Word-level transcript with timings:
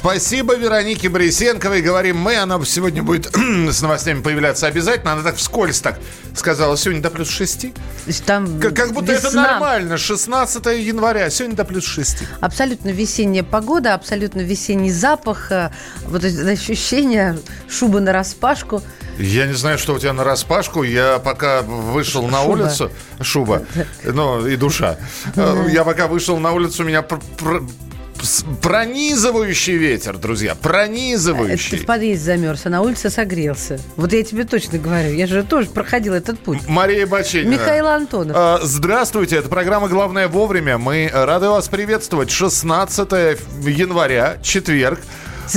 Спасибо 0.00 0.54
Веронике 0.54 1.10
Борисенковой. 1.10 1.82
Говорим 1.82 2.16
мы. 2.16 2.34
Она 2.36 2.58
сегодня 2.64 3.02
будет 3.02 3.26
с 3.36 3.82
новостями 3.82 4.22
появляться 4.22 4.66
обязательно. 4.66 5.12
Она 5.12 5.22
так 5.22 5.36
вскользь 5.36 5.80
так 5.80 5.98
сказала. 6.34 6.74
Сегодня 6.78 7.02
до 7.02 7.10
плюс 7.10 7.28
6. 7.28 7.66
Там 8.24 8.58
Как, 8.60 8.74
как 8.74 8.92
будто 8.94 9.12
это 9.12 9.26
весна. 9.26 9.42
нормально. 9.42 9.98
16 9.98 10.64
января. 10.86 11.28
Сегодня 11.28 11.54
до 11.54 11.66
плюс 11.66 11.84
6. 11.84 12.16
Абсолютно 12.40 12.88
весенняя 12.88 13.44
погода, 13.44 13.92
абсолютно 13.92 14.40
весенний 14.40 14.90
запах, 14.90 15.52
э, 15.52 15.70
вот 16.06 16.24
это 16.24 16.48
ощущение 16.48 17.38
шубы 17.68 18.00
на 18.00 18.14
распашку. 18.14 18.82
Я 19.18 19.46
не 19.46 19.52
знаю, 19.52 19.76
что 19.76 19.92
у 19.92 19.98
тебя 19.98 20.14
на 20.14 20.24
распашку. 20.24 20.82
Я 20.82 21.18
пока 21.18 21.60
вышел 21.60 22.26
на 22.26 22.38
Шуба. 22.40 22.50
улицу... 22.52 22.90
Шуба. 23.20 23.64
Ну, 24.04 24.46
и 24.46 24.56
душа. 24.56 24.96
Э, 25.36 25.66
Я 25.70 25.84
пока 25.84 26.06
вышел 26.06 26.38
на 26.38 26.52
улицу, 26.52 26.84
меня 26.84 27.02
пронизывающий 28.62 29.76
ветер, 29.76 30.16
друзья. 30.18 30.52
Это 30.52 30.60
ты 30.62 30.68
Пронизывающий. 30.68 31.78
в 31.78 31.86
подъезде 31.86 32.24
замерз, 32.24 32.62
а 32.66 32.70
на 32.70 32.82
улице 32.82 33.10
согрелся. 33.10 33.78
Вот 33.96 34.12
я 34.12 34.22
тебе 34.22 34.44
точно 34.44 34.78
говорю, 34.78 35.12
я 35.14 35.26
же 35.26 35.42
тоже 35.42 35.68
проходил 35.70 36.14
этот 36.14 36.38
путь. 36.40 36.60
Мария 36.68 37.06
Баченина. 37.06 37.50
Михаил 37.50 37.86
Антонов. 37.86 38.36
А, 38.38 38.60
Здравствуйте, 38.62 39.36
это 39.36 39.48
программа 39.48 39.88
«Главное 39.88 40.28
вовремя». 40.28 40.78
Мы 40.78 41.10
рады 41.12 41.48
вас 41.48 41.68
приветствовать. 41.68 42.30
16 42.30 43.10
января, 43.66 44.36
четверг. 44.42 45.00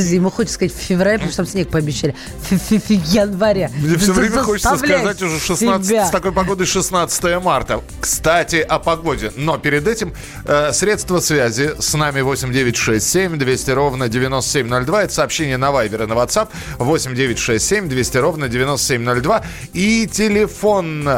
Ему 0.01 0.29
хочется 0.29 0.55
сказать 0.55 0.73
в 0.73 0.79
феврале, 0.79 1.17
потому 1.17 1.31
что 1.31 1.43
там 1.43 1.51
снег 1.51 1.69
пообещали. 1.69 2.15
Фи-фи-фи, 2.49 3.01
января. 3.05 3.69
Мне 3.77 3.97
все 3.97 4.13
время 4.13 4.43
хочется 4.43 4.77
сказать 4.77 5.21
уже 5.21 5.39
16, 5.39 5.87
себя. 5.87 6.05
с 6.05 6.11
такой 6.11 6.31
погодой 6.31 6.65
16 6.65 7.41
марта. 7.43 7.81
Кстати, 7.99 8.57
о 8.57 8.79
погоде. 8.79 9.31
Но 9.35 9.57
перед 9.57 9.87
этим 9.87 10.13
э, 10.45 10.71
средства 10.73 11.19
связи 11.19 11.71
с 11.79 11.93
нами 11.93 12.21
8967 12.21 13.37
200 13.37 13.71
ровно 13.71 14.09
9702. 14.09 15.03
Это 15.03 15.13
сообщение 15.13 15.57
на 15.57 15.71
Вайбер 15.71 16.03
и 16.03 16.05
на 16.05 16.13
WhatsApp 16.13 16.49
8967 16.77 17.89
200 17.89 18.17
ровно 18.17 18.49
9702. 18.49 19.43
И 19.73 20.07
телефон 20.11 21.09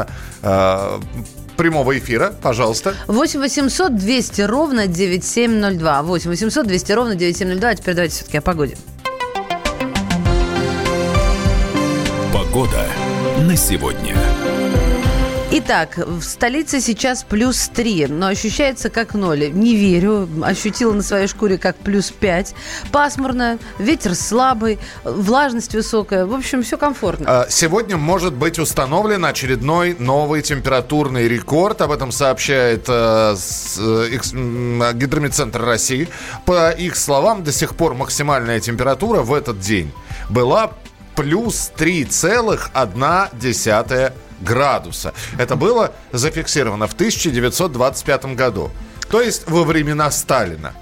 э, 0.42 1.00
прямого 1.56 1.98
эфира, 1.98 2.32
пожалуйста. 2.40 2.94
8 3.06 3.40
800 3.40 3.96
200 3.96 4.42
ровно 4.42 4.86
9702. 4.86 6.02
8 6.02 6.30
800 6.30 6.66
200 6.66 6.92
ровно 6.92 7.14
9702. 7.14 7.68
А 7.68 7.74
теперь 7.74 7.94
давайте 7.94 8.14
все-таки 8.14 8.38
о 8.38 8.42
погоде. 8.42 8.76
Погода 12.32 12.86
на 13.46 13.56
сегодня. 13.56 14.16
Итак, 15.68 15.96
в 15.96 16.22
столице 16.22 16.80
сейчас 16.80 17.24
плюс 17.24 17.68
3, 17.74 18.06
но 18.06 18.28
ощущается 18.28 18.88
как 18.88 19.14
ноль. 19.14 19.50
Не 19.50 19.74
верю, 19.74 20.28
ощутила 20.44 20.92
на 20.92 21.02
своей 21.02 21.26
шкуре 21.26 21.58
как 21.58 21.74
плюс 21.74 22.12
5. 22.12 22.54
Пасмурно, 22.92 23.58
ветер 23.80 24.14
слабый, 24.14 24.78
влажность 25.02 25.74
высокая. 25.74 26.24
В 26.24 26.34
общем, 26.34 26.62
все 26.62 26.78
комфортно. 26.78 27.26
А, 27.28 27.46
Сегодня 27.50 27.96
может 27.96 28.32
быть 28.32 28.60
установлен 28.60 29.24
очередной 29.24 29.96
новый 29.98 30.42
температурный 30.42 31.26
рекорд. 31.26 31.80
Об 31.80 31.90
этом 31.90 32.12
сообщает 32.12 32.84
э, 32.86 33.34
э, 33.34 34.92
Гидромедцентр 34.92 35.60
России. 35.60 36.08
По 36.44 36.70
их 36.70 36.94
словам, 36.94 37.42
до 37.42 37.50
сих 37.50 37.74
пор 37.74 37.94
максимальная 37.94 38.60
температура 38.60 39.22
в 39.22 39.34
этот 39.34 39.58
день 39.58 39.90
была 40.30 40.70
плюс 41.16 41.72
3,1 41.76 44.12
градуса. 44.40 45.12
Это 45.38 45.56
было 45.56 45.92
зафиксировано 46.12 46.86
в 46.86 46.94
1925 46.94 48.36
году. 48.36 48.70
То 49.10 49.20
есть 49.20 49.48
во 49.48 49.64
времена 49.64 50.10
Сталина. 50.10 50.72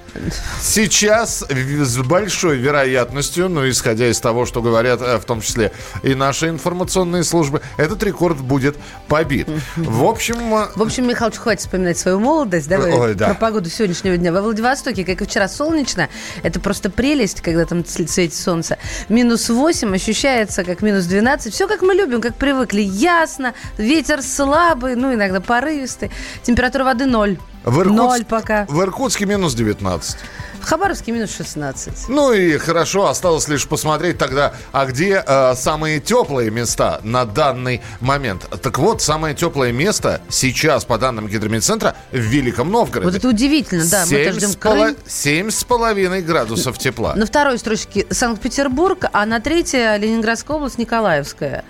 Сейчас 0.61 1.45
с 1.49 1.99
большой 1.99 2.59
вероятностью, 2.59 3.49
ну, 3.49 3.69
исходя 3.69 4.09
из 4.09 4.21
того, 4.21 4.47
что 4.47 4.63
говорят 4.63 5.01
э, 5.03 5.19
в 5.19 5.25
том 5.25 5.41
числе 5.41 5.73
и 6.03 6.15
наши 6.15 6.49
информационные 6.49 7.25
службы, 7.25 7.61
этот 7.77 8.03
рекорд 8.03 8.39
будет 8.39 8.77
побит. 9.09 9.49
В 9.77 10.05
общем, 10.05 10.55
э, 10.55 10.69
В 10.75 10.83
общем, 10.83 11.09
Михалыч, 11.09 11.37
хватит 11.37 11.61
вспоминать 11.61 11.99
свою 11.99 12.21
молодость. 12.21 12.69
Давай 12.69 12.93
Ой, 12.93 13.15
да. 13.15 13.29
про 13.29 13.35
погоду 13.35 13.69
сегодняшнего 13.69 14.17
дня. 14.17 14.33
Во 14.33 14.41
Владивостоке, 14.41 15.05
как 15.05 15.21
и 15.21 15.25
вчера, 15.25 15.49
солнечно. 15.49 16.09
Это 16.43 16.61
просто 16.61 16.91
прелесть, 16.91 17.41
когда 17.41 17.65
там 17.65 17.85
светит 17.85 18.35
солнце. 18.35 18.79
Минус 19.09 19.49
8 19.49 19.95
ощущается 19.95 20.65
как 20.65 20.83
минус 20.83 21.05
12. 21.07 21.53
Все 21.53 21.67
как 21.67 21.83
мы 21.83 21.95
любим, 21.95 22.21
как 22.21 22.37
привыкли. 22.37 22.81
Ясно, 22.81 23.55
ветер 23.79 24.23
слабый, 24.23 24.97
ну, 24.97 25.13
иногда 25.13 25.41
порывистый. 25.41 26.11
Температура 26.43 26.85
воды 26.85 27.07
0. 27.07 27.39
В, 27.65 27.81
Иркутск- 27.81 27.93
Ноль 27.95 28.25
пока. 28.25 28.67
в 28.69 28.81
Иркутске 28.83 29.27
минус 29.27 29.55
19. 29.55 30.17
В 30.61 30.67
Хабаровске 30.67 31.13
минус 31.13 31.35
16. 31.37 32.09
Ну 32.09 32.33
и 32.33 32.57
хорошо, 32.57 33.09
осталось 33.09 33.49
лишь 33.49 33.69
посмотреть 33.69 34.17
тогда, 34.17 34.55
а 34.73 34.87
где 34.87 35.23
э, 35.27 35.55
самые 35.57 36.01
теплые 36.01 36.51
места 36.51 37.01
на 37.03 37.27
данный 37.27 37.83
момент. 38.01 38.47
Так 38.63 38.79
вот, 38.79 39.03
самое 39.03 39.35
теплое 39.35 39.73
место 39.73 40.23
сейчас, 40.31 40.87
по 40.87 40.97
данным 40.97 41.29
Гидромедцентра, 41.29 41.97
в 42.13 42.17
Великом 42.17 42.71
Новгороде. 42.71 43.07
Вот 43.11 43.15
это 43.15 43.29
удивительно, 43.29 43.85
да. 43.91 44.05
Мы 44.05 44.09
Семь 44.09 44.33
ждем 44.33 44.51
поло- 44.55 45.51
с 45.51 45.65
половиной 45.65 46.23
градусов 46.23 46.79
тепла. 46.79 47.15
На 47.15 47.27
второй 47.27 47.59
строчке 47.59 48.07
Санкт-Петербург, 48.11 49.05
а 49.13 49.27
на 49.27 49.41
третьей 49.41 49.99
Ленинградская 49.99 50.57
область, 50.57 50.79
Николаевская. 50.79 51.65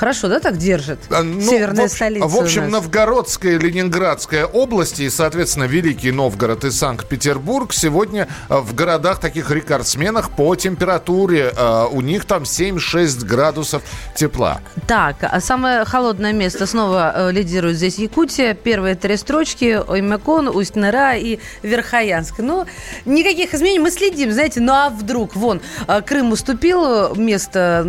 Хорошо, 0.00 0.28
да, 0.28 0.40
так 0.40 0.56
держит? 0.56 0.98
А, 1.10 1.22
ну, 1.22 1.42
Северная 1.42 1.82
в 1.82 1.84
общем, 1.84 1.94
столица 1.96 2.26
В 2.26 2.36
общем. 2.38 2.70
Новгородская, 2.70 3.58
Ленинградская 3.58 4.46
области 4.46 5.02
и, 5.02 5.10
соответственно, 5.10 5.64
Великий 5.64 6.10
Новгород 6.10 6.64
и 6.64 6.70
Санкт-Петербург 6.70 7.74
сегодня 7.74 8.26
э, 8.48 8.56
в 8.56 8.74
городах 8.74 9.20
таких 9.20 9.50
рекордсменах 9.50 10.30
по 10.30 10.56
температуре. 10.56 11.52
э, 11.54 11.84
У 11.92 12.00
них 12.00 12.24
там 12.24 12.44
7-6 12.44 13.26
градусов 13.26 13.82
тепла. 14.16 14.62
Так, 14.88 15.16
а 15.20 15.38
самое 15.42 15.84
холодное 15.84 16.32
место 16.32 16.66
снова 16.66 17.12
э, 17.14 17.32
лидирует 17.32 17.76
здесь 17.76 17.98
Якутия. 17.98 18.54
Первые 18.54 18.94
три 18.94 19.18
строчки 19.18 19.82
Оймекон, 19.86 20.48
Усть-Нера 20.48 21.16
и 21.18 21.40
Верхоянск. 21.62 22.38
Ну, 22.38 22.64
никаких 23.04 23.52
изменений. 23.52 23.80
Мы 23.80 23.90
следим, 23.90 24.32
знаете, 24.32 24.60
ну 24.60 24.72
а 24.72 24.88
вдруг? 24.88 25.36
Вон, 25.36 25.60
Крым 26.06 26.32
уступил 26.32 27.14
место 27.16 27.84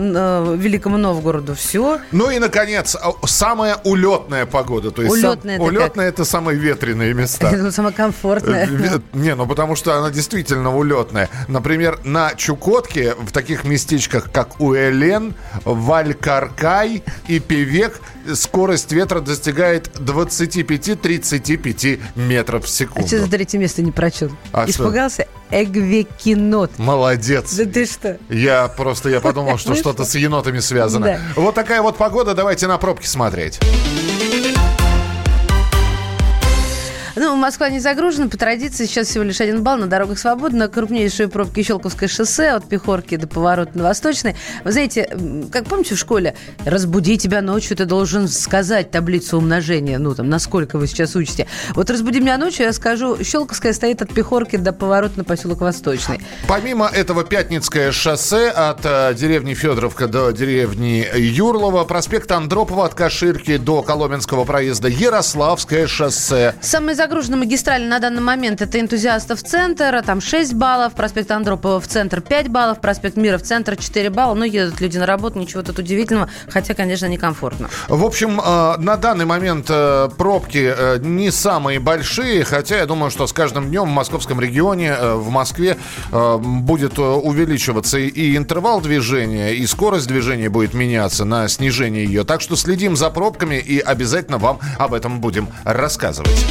Великому 0.57 0.97
Новгороду. 0.97 1.55
Все. 1.55 2.00
Ну 2.12 2.29
и, 2.29 2.39
наконец, 2.39 2.95
а, 2.95 3.13
самая 3.25 3.78
улетная 3.84 4.45
погода. 4.45 4.91
То 4.91 5.01
есть 5.03 5.22
сам- 5.22 5.31
Улетная 5.31 5.56
это 5.56 5.63
как? 5.63 5.73
улетная 5.73 6.09
это 6.09 6.25
самые 6.25 6.57
ветреные 6.57 7.13
места. 7.13 7.50
Это 7.51 7.72
самое 7.72 7.94
комфортное. 7.95 8.67
Э, 8.67 9.00
Не, 9.13 9.35
ну 9.35 9.45
потому 9.47 9.75
что 9.75 9.97
она 9.97 10.09
действительно 10.09 10.75
улетная. 10.75 11.29
Например, 11.47 12.00
на 12.03 12.34
Чукотке, 12.35 13.16
в 13.16 13.31
таких 13.31 13.63
местечках, 13.63 14.31
как 14.31 14.59
Уэлен, 14.59 15.34
Валькаркай 15.66 17.03
и 17.28 17.40
Певек, 17.40 18.00
скорость 18.35 18.91
ветра 18.91 19.19
достигает 19.19 19.87
25-35 19.97 21.99
метров 22.15 22.63
в 22.63 22.65
А 22.65 22.67
что 22.67 22.75
секунду. 22.75 23.07
за 23.07 23.27
третье 23.29 23.57
место 23.57 23.81
не 23.81 23.91
прочел? 23.91 24.31
А 24.51 24.63
что? 24.63 24.71
Испугался? 24.71 25.27
Эгвекинот. 25.51 26.71
Молодец. 26.77 27.53
Да 27.55 27.65
ты 27.65 27.85
что? 27.85 28.17
Я 28.29 28.67
просто, 28.69 29.09
я 29.09 29.19
подумал, 29.21 29.57
что 29.57 29.69
Ну 29.71 29.75
что-то 29.75 30.03
что? 30.03 30.11
с 30.13 30.15
енотами 30.15 30.59
связано. 30.59 31.05
Да. 31.05 31.19
Вот 31.35 31.55
такая 31.55 31.81
вот 31.81 31.97
погода. 31.97 32.33
Давайте 32.33 32.67
на 32.67 32.77
пробки 32.77 33.05
смотреть. 33.07 33.59
Ну, 37.16 37.35
Москва 37.35 37.69
не 37.69 37.79
загружена. 37.79 38.27
По 38.27 38.38
традиции 38.38 38.85
сейчас 38.85 39.07
всего 39.07 39.23
лишь 39.23 39.41
один 39.41 39.63
балл. 39.63 39.77
На 39.77 39.88
дорогах 39.88 40.19
свободно. 40.19 40.67
Крупнейшие 40.67 41.27
пробки 41.27 41.63
Щелковское 41.63 42.07
шоссе 42.07 42.49
от 42.49 42.67
Пехорки 42.67 43.17
до 43.17 43.27
поворота 43.27 43.77
на 43.77 43.83
Восточный. 43.83 44.35
Вы 44.63 44.72
знаете, 44.72 45.09
как 45.52 45.66
помните 45.66 45.96
в 45.96 45.99
школе, 45.99 46.35
разбуди 46.66 47.17
тебя 47.17 47.41
ночью, 47.41 47.75
ты 47.75 47.85
должен 47.85 48.28
сказать 48.28 48.91
таблицу 48.91 49.37
умножения. 49.37 49.97
Ну, 49.97 50.16
там, 50.16 50.29
насколько 50.29 50.78
вы 50.78 50.87
сейчас 50.87 51.16
учите. 51.16 51.47
Вот 51.75 51.90
разбуди 51.90 52.19
меня 52.19 52.37
ночью, 52.37 52.66
я 52.66 52.73
скажу, 52.73 53.23
Щелковская 53.23 53.73
стоит 53.73 54.02
от 54.02 54.13
Пехорки 54.13 54.55
до 54.55 54.73
поворота 54.73 55.17
на 55.17 55.23
поселок 55.23 55.61
Восточный. 55.61 56.22
Помимо 56.47 56.87
этого 56.87 57.23
Пятницкое 57.23 57.91
шоссе 57.91 58.49
от 58.49 58.81
э, 58.84 59.13
деревни 59.13 59.53
Федоровка 59.53 60.08
до 60.08 60.31
деревни 60.31 61.08
Юрлова, 61.16 61.84
проспект 61.84 62.31
Андропова 62.31 62.85
от 62.85 62.96
Каширки 62.96 63.58
до 63.58 63.81
Коломенского 63.81 64.46
проезда, 64.46 64.87
Ярославское 64.87 65.87
шоссе. 65.87 66.55
Самые 66.61 66.96
загружена 67.01 67.35
магистраль 67.35 67.85
на 67.85 67.97
данный 67.97 68.21
момент 68.21 68.61
это 68.61 68.79
энтузиастов 68.79 69.41
центр, 69.41 70.03
там 70.05 70.21
6 70.21 70.53
баллов, 70.53 70.93
проспект 70.93 71.31
Андропова 71.31 71.79
в 71.79 71.87
центр 71.87 72.21
5 72.21 72.49
баллов, 72.49 72.79
проспект 72.79 73.17
Мира 73.17 73.39
в 73.39 73.41
центр 73.41 73.75
4 73.75 74.11
балла. 74.11 74.35
Ну, 74.35 74.43
едут 74.43 74.79
люди 74.81 74.99
на 74.99 75.07
работу, 75.07 75.39
ничего 75.39 75.63
тут 75.63 75.79
удивительного, 75.79 76.29
хотя, 76.47 76.75
конечно, 76.75 77.07
некомфортно. 77.07 77.71
В 77.87 78.05
общем, 78.05 78.39
э, 78.39 78.77
на 78.77 78.97
данный 78.97 79.25
момент 79.25 79.65
э, 79.69 80.09
пробки 80.15 80.71
э, 80.77 80.99
не 81.01 81.31
самые 81.31 81.79
большие, 81.79 82.43
хотя 82.43 82.77
я 82.77 82.85
думаю, 82.85 83.09
что 83.09 83.25
с 83.25 83.33
каждым 83.33 83.69
днем 83.69 83.85
в 83.85 83.91
московском 83.91 84.39
регионе, 84.39 84.95
в 84.95 85.31
Москве 85.31 85.77
будет 86.11 86.99
увеличиваться 86.99 87.97
и 87.97 88.37
интервал 88.37 88.79
движения, 88.79 89.55
и 89.55 89.65
скорость 89.65 90.07
движения 90.07 90.49
будет 90.49 90.75
меняться 90.75 91.25
на 91.25 91.47
снижение 91.47 92.05
ее. 92.05 92.25
Так 92.25 92.41
что 92.41 92.55
следим 92.55 92.95
за 92.95 93.09
пробками 93.09 93.55
и 93.55 93.79
обязательно 93.79 94.37
вам 94.37 94.59
об 94.77 94.93
этом 94.93 95.19
будем 95.19 95.47
рассказывать. 95.63 96.45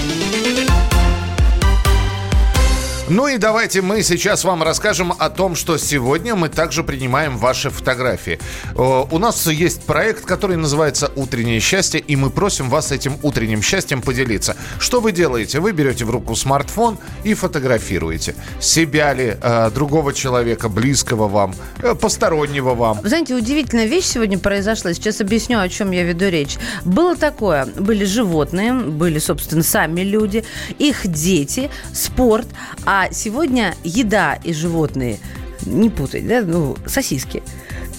Ну 3.10 3.26
и 3.26 3.38
давайте 3.38 3.82
мы 3.82 4.04
сейчас 4.04 4.44
вам 4.44 4.62
расскажем 4.62 5.12
о 5.18 5.30
том, 5.30 5.56
что 5.56 5.78
сегодня 5.78 6.36
мы 6.36 6.48
также 6.48 6.84
принимаем 6.84 7.38
ваши 7.38 7.68
фотографии. 7.68 8.38
У 8.76 9.18
нас 9.18 9.48
есть 9.48 9.82
проект, 9.82 10.24
который 10.24 10.56
называется 10.56 11.10
«Утреннее 11.16 11.58
счастье», 11.58 11.98
и 11.98 12.14
мы 12.14 12.30
просим 12.30 12.70
вас 12.70 12.92
этим 12.92 13.18
утренним 13.24 13.62
счастьем 13.62 14.00
поделиться. 14.00 14.56
Что 14.78 15.00
вы 15.00 15.10
делаете? 15.10 15.58
Вы 15.58 15.72
берете 15.72 16.04
в 16.04 16.10
руку 16.10 16.36
смартфон 16.36 16.98
и 17.24 17.34
фотографируете. 17.34 18.36
Себя 18.60 19.12
ли, 19.12 19.36
э, 19.42 19.70
другого 19.74 20.12
человека, 20.12 20.68
близкого 20.68 21.26
вам, 21.26 21.56
э, 21.82 21.96
постороннего 21.96 22.76
вам. 22.76 23.00
Знаете, 23.02 23.34
удивительная 23.34 23.86
вещь 23.86 24.04
сегодня 24.04 24.38
произошла. 24.38 24.94
Сейчас 24.94 25.20
объясню, 25.20 25.58
о 25.58 25.68
чем 25.68 25.90
я 25.90 26.04
веду 26.04 26.28
речь. 26.28 26.58
Было 26.84 27.16
такое. 27.16 27.66
Были 27.66 28.04
животные, 28.04 28.72
были, 28.72 29.18
собственно, 29.18 29.64
сами 29.64 30.02
люди, 30.02 30.44
их 30.78 31.08
дети, 31.08 31.70
спорт, 31.92 32.46
а 32.86 32.99
а 33.00 33.12
сегодня 33.12 33.74
еда 33.82 34.38
и 34.44 34.52
животные, 34.52 35.18
не 35.64 35.88
путать, 35.88 36.28
да, 36.28 36.42
ну, 36.42 36.76
сосиски. 36.86 37.42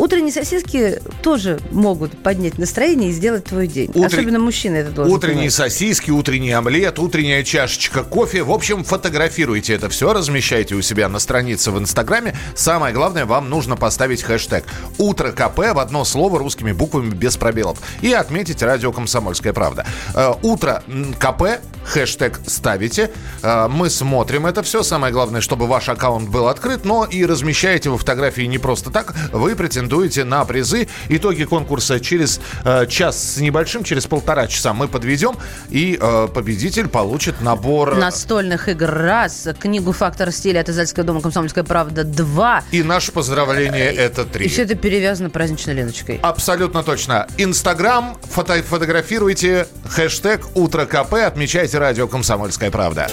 Утренние 0.01 0.31
сосиски 0.31 1.00
тоже 1.21 1.59
могут 1.69 2.18
поднять 2.24 2.57
настроение 2.57 3.12
и 3.12 3.13
сделать 3.13 3.44
твой 3.44 3.68
день. 3.68 3.92
Утр... 3.94 4.07
Особенно 4.07 4.39
мужчины 4.39 4.77
это 4.77 4.89
должны 4.89 5.13
Утренние 5.13 5.51
понимать. 5.51 5.53
сосиски, 5.53 6.09
утренний 6.09 6.51
омлет, 6.53 6.98
утренняя 6.98 7.44
чашечка 7.44 8.03
кофе. 8.03 8.42
В 8.42 8.50
общем, 8.50 8.83
фотографируйте 8.83 9.75
это 9.75 9.89
все, 9.89 10.12
размещайте 10.12 10.74
у 10.74 10.81
себя 10.81 11.07
на 11.07 11.19
странице 11.19 11.69
в 11.69 11.77
Инстаграме. 11.77 12.36
Самое 12.56 12.95
главное, 12.95 13.27
вам 13.27 13.51
нужно 13.51 13.75
поставить 13.75 14.24
хэштег 14.24 14.63
«Утро 14.98 15.33
КП» 15.33 15.59
в 15.59 15.77
одно 15.77 16.03
слово 16.03 16.39
русскими 16.39 16.71
буквами 16.71 17.12
без 17.12 17.38
пробелов. 17.38 17.77
И 18.01 18.12
отметить 18.12 18.63
радио 18.63 18.92
«Комсомольская 18.92 19.53
правда». 19.53 19.86
Э, 20.15 20.33
«Утро 20.42 20.81
КП» 21.19 21.62
хэштег 21.86 22.39
ставите. 22.48 23.12
Э, 23.44 23.68
мы 23.69 23.92
смотрим 23.92 24.48
это 24.48 24.63
все. 24.63 24.81
Самое 24.81 25.13
главное, 25.13 25.42
чтобы 25.42 25.68
ваш 25.68 25.89
аккаунт 25.89 26.27
был 26.27 26.48
открыт, 26.48 26.86
но 26.86 27.06
и 27.06 27.24
размещаете 27.24 27.92
вы 27.92 28.00
фотографии 28.00 28.48
не 28.48 28.57
просто 28.57 28.89
так. 28.89 29.13
Вы 29.31 29.56
претендуете 29.56 29.91
на 29.92 30.46
призы. 30.46 30.88
Итоги 31.10 31.44
конкурса 31.44 32.00
через 32.00 32.40
э, 32.64 32.86
час 32.88 33.36
с 33.36 33.38
небольшим, 33.38 33.84
через 33.84 34.06
полтора 34.06 34.48
часа 34.48 34.74
мы 34.74 34.88
подведем, 34.88 35.36
и 35.70 35.98
э, 36.00 36.28
победитель 36.34 36.88
получит 36.88 37.42
набор... 37.42 37.96
Настольных 37.96 38.70
игр 38.70 38.90
раз, 38.90 39.50
книгу 39.60 39.92
«Фактор 39.92 40.32
стиля» 40.32 40.62
от 40.62 40.70
Издательского 40.70 41.06
дома 41.06 41.22
«Комсомольская 41.22 41.64
правда» 41.64 42.04
два. 42.04 42.64
И 42.72 42.84
наше 42.84 43.12
поздравление 43.12 43.92
это 43.94 44.26
три. 44.26 44.46
И 44.46 44.50
все 44.50 44.64
это 44.64 44.76
перевязано 44.76 45.30
праздничной 45.30 45.74
ленточкой. 45.74 46.20
Абсолютно 46.22 46.84
точно. 46.84 47.28
Инстаграм, 47.38 48.18
фото 48.30 48.62
фотографируйте, 48.64 49.68
хэштег 49.90 50.56
«Утро 50.56 50.86
КП», 50.86 51.14
отмечайте 51.14 51.78
радио 51.78 52.08
«Комсомольская 52.08 52.72
правда». 52.72 53.10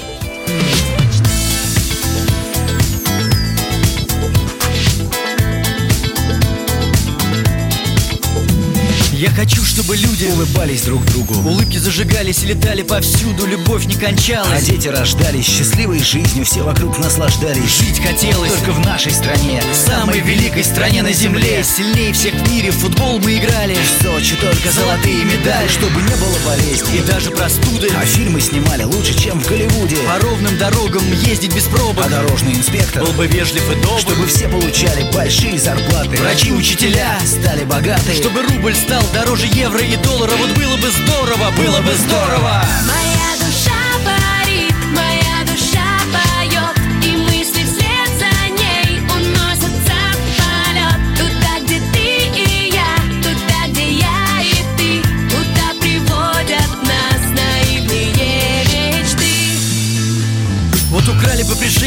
Я 9.19 9.31
хочу, 9.31 9.65
чтобы 9.65 9.97
люди 9.97 10.26
улыбались 10.26 10.82
друг 10.82 11.05
другу. 11.06 11.35
Улыбки 11.38 11.76
зажигались 11.76 12.44
и 12.44 12.47
летали 12.47 12.82
повсюду 12.82 13.47
Любовь 13.47 13.85
не 13.87 13.97
кончалась. 13.97 14.62
А 14.62 14.65
дети 14.65 14.87
рождались 14.87 15.44
счастливой 15.44 15.99
жизнью 16.05 16.44
Все 16.44 16.62
вокруг 16.62 17.00
наслаждались. 17.00 17.81
Жить 17.81 17.99
хотелось 17.99 18.53
Только 18.53 18.70
в 18.70 18.87
нашей 18.87 19.11
стране 19.11 19.61
Самой 19.73 20.20
великой 20.20 20.62
стране 20.62 21.03
на 21.03 21.11
земле. 21.11 21.65
Сильнее 21.65 22.12
всех 22.12 22.32
в 22.32 22.49
мире 22.49 22.70
в 22.70 22.76
футбол 22.76 23.19
мы 23.19 23.38
играли. 23.38 23.75
В 23.75 24.03
Сочи 24.19 24.35
только 24.35 24.73
золотые 24.73 25.25
медали 25.25 25.69
Чтобы 25.69 26.03
не 26.03 26.17
было 26.17 26.37
болезней 26.44 26.99
И 26.99 27.03
даже 27.03 27.31
простуды. 27.31 27.88
А 27.97 28.05
фильмы 28.05 28.41
снимали 28.41 28.82
лучше, 28.82 29.17
чем 29.17 29.38
в 29.38 29.47
Голливуде. 29.47 29.97
По 29.99 30.19
ровным 30.20 30.59
дорогам 30.59 31.05
ездить 31.12 31.55
без 31.55 31.62
пробок. 31.65 32.05
А 32.05 32.09
дорожный 32.09 32.55
инспектор 32.55 33.05
Был 33.05 33.12
бы 33.12 33.29
вежлив 33.29 33.62
и 33.70 33.81
добр. 33.81 34.00
Чтобы 34.00 34.26
все 34.26 34.49
получали 34.49 35.09
большие 35.12 35.56
зарплаты. 35.56 36.17
Врачи, 36.17 36.50
учителя 36.50 37.17
Стали 37.25 37.62
богаты. 37.62 38.12
Чтобы 38.12 38.43
рубль 38.43 38.75
стал 38.75 39.05
дороже 39.15 39.47
евро 39.47 39.79
и 39.79 39.94
доллара. 39.94 40.32
Вот 40.32 40.50
было 40.50 40.76
бы 40.79 40.91
здорово, 40.91 41.53
было 41.53 41.81
бы 41.81 41.94
здорово. 41.94 42.64
Моя 42.88 43.18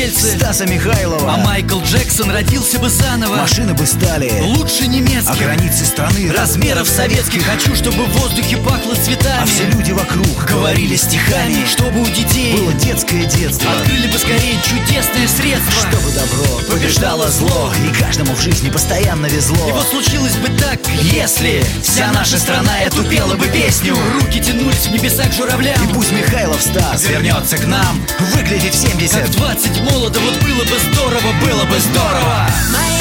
пришельцы 0.01 0.37
Стаса 0.37 0.65
Михайлова. 0.65 1.33
А 1.33 1.37
Майкл 1.37 1.79
Джексон 1.81 2.31
родился 2.31 2.79
бы 2.79 2.89
заново. 2.89 3.35
Машины 3.35 3.73
бы 3.73 3.85
стали 3.85 4.31
Лучше 4.55 4.83
А 4.83 4.87
немецких 4.87 5.37
границы 5.37 5.85
страны 5.85 6.31
Размеров 6.31 6.87
советских. 6.87 7.45
Хочу, 7.45 7.75
чтобы 7.75 8.05
в 8.05 8.17
воздухе 8.17 8.57
пахло 8.57 8.95
цветами. 8.95 9.43
А 9.43 9.45
все 9.45 9.65
люди 9.65 9.91
вокруг 9.91 10.45
говорили 10.49 10.95
стихами. 10.95 11.65
Чтобы 11.67 12.01
у 12.01 12.05
детей 12.05 12.55
Было 12.57 12.73
детское 12.73 13.25
детство. 13.25 13.71
Открыли 13.71 14.07
бы 14.07 14.17
скорее 14.17 14.55
чудесное 14.63 15.27
средство. 15.27 15.89
Чтобы 15.89 16.11
добро 16.11 16.73
побеждало 16.73 17.29
зло. 17.29 17.71
И 17.87 18.01
каждому 18.01 18.33
в 18.33 18.41
жизни 18.41 18.69
постоянно 18.69 19.27
везло. 19.27 19.69
И 19.69 19.71
вот 19.71 19.87
случилось 19.87 20.35
бы 20.37 20.47
так, 20.59 20.79
если 21.13 21.63
Вся 21.83 22.11
наша 22.11 22.39
страна 22.39 22.79
эту 22.81 23.03
пела 23.03 23.35
бы 23.35 23.45
песню. 23.47 23.95
Руки 24.15 24.39
тянулись 24.39 24.87
в 24.87 24.91
небеса 24.91 25.23
к 25.27 25.33
журавлям. 25.33 25.75
И 25.83 25.93
пусть 25.93 26.11
Михайлов 26.11 26.61
Стас 26.61 27.03
вернется 27.07 27.57
к 27.57 27.65
нам. 27.65 28.01
Выглядит 28.35 28.73
в 28.73 28.77
70 28.77 29.21
Как 29.21 29.29
20 29.31 29.81
молодо, 29.91 30.19
вот 30.19 30.35
было 30.43 30.63
бы 30.63 30.79
здорово, 30.91 31.33
было 31.41 31.65
бы 31.65 31.79
здорово. 31.79 32.47
Моя 32.71 33.00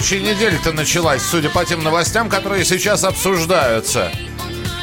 рабочая 0.00 0.20
неделя-то 0.20 0.72
началась, 0.72 1.20
судя 1.20 1.50
по 1.50 1.62
тем 1.62 1.84
новостям, 1.84 2.30
которые 2.30 2.64
сейчас 2.64 3.04
обсуждаются. 3.04 4.10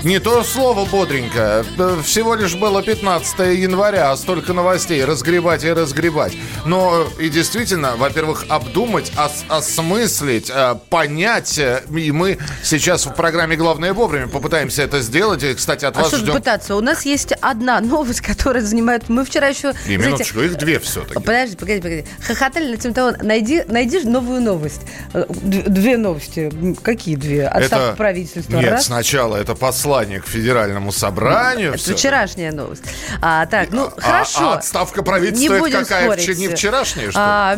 Не 0.07 0.19
то 0.19 0.41
слово 0.41 0.85
бодренько. 0.85 1.65
Э, 1.77 1.97
Всего 2.01 2.33
лишь 2.35 2.55
было 2.55 2.81
15 2.81 3.39
января, 3.59 4.11
а 4.13 4.15
столько 4.15 4.53
новостей. 4.53 5.03
Разгребать 5.03 5.65
и 5.65 5.69
разгребать. 5.73 6.31
Но 6.63 7.09
э, 7.19 7.23
и 7.23 7.29
действительно, 7.29 7.97
во-первых, 7.97 8.45
обдумать, 8.47 9.11
ос- 9.17 9.43
осмыслить, 9.49 10.49
э, 10.49 10.75
понять. 10.89 11.59
И 11.59 12.11
мы 12.13 12.37
сейчас 12.63 13.05
в 13.05 13.15
программе 13.15 13.57
«Главное 13.57 13.93
вовремя» 13.93 14.29
попытаемся 14.29 14.83
это 14.83 15.01
сделать. 15.01 15.43
И, 15.43 15.53
кстати, 15.53 15.83
от 15.83 15.97
А 15.97 15.99
вас 15.99 16.07
что 16.07 16.19
ждем... 16.19 16.35
пытаться? 16.35 16.77
У 16.77 16.81
нас 16.81 17.03
есть 17.03 17.33
одна 17.41 17.81
новость, 17.81 18.21
которая 18.21 18.63
занимает... 18.63 19.09
Мы 19.09 19.25
вчера 19.25 19.47
еще... 19.47 19.71
И 19.71 19.73
знаете, 19.73 19.97
минуточку, 19.97 20.39
их 20.39 20.57
две 20.57 20.79
все-таки. 20.79 21.15
Подожди, 21.15 21.57
погоди, 21.57 21.81
погоди. 21.81 22.05
Хохотали 22.25 22.71
на 22.71 22.77
тему 22.77 22.93
того, 22.93 23.11
найди, 23.21 23.65
найди 23.67 23.99
новую 24.05 24.39
новость. 24.41 24.83
Две 25.13 25.97
новости. 25.97 26.49
Какие 26.81 27.17
две? 27.17 27.45
Отставка 27.45 27.97
правительства. 27.97 28.55
Нет, 28.55 28.71
раз. 28.71 28.85
сначала 28.85 29.35
это 29.35 29.53
послание 29.53 29.96
к 30.05 30.25
федеральному 30.27 30.91
собранию. 30.91 31.69
Это 31.69 31.77
всё. 31.79 31.95
вчерашняя 31.95 32.51
новость. 32.51 32.83
А, 33.21 33.45
так, 33.47 33.69
ну, 33.71 33.91
А- 33.97 34.01
хорошо. 34.01 34.51
а 34.51 34.55
отставка 34.57 35.03
правительства 35.03 35.41
Не 35.41 35.55
это 35.55 35.59
будем 35.59 35.79
какая? 35.79 36.03
спорить. 36.03 36.23
Вчера- 36.23 36.37
не 36.37 36.47
вчерашняя, 36.49 37.09
что 37.11 37.19
ли? 37.19 37.25
А, 37.25 37.57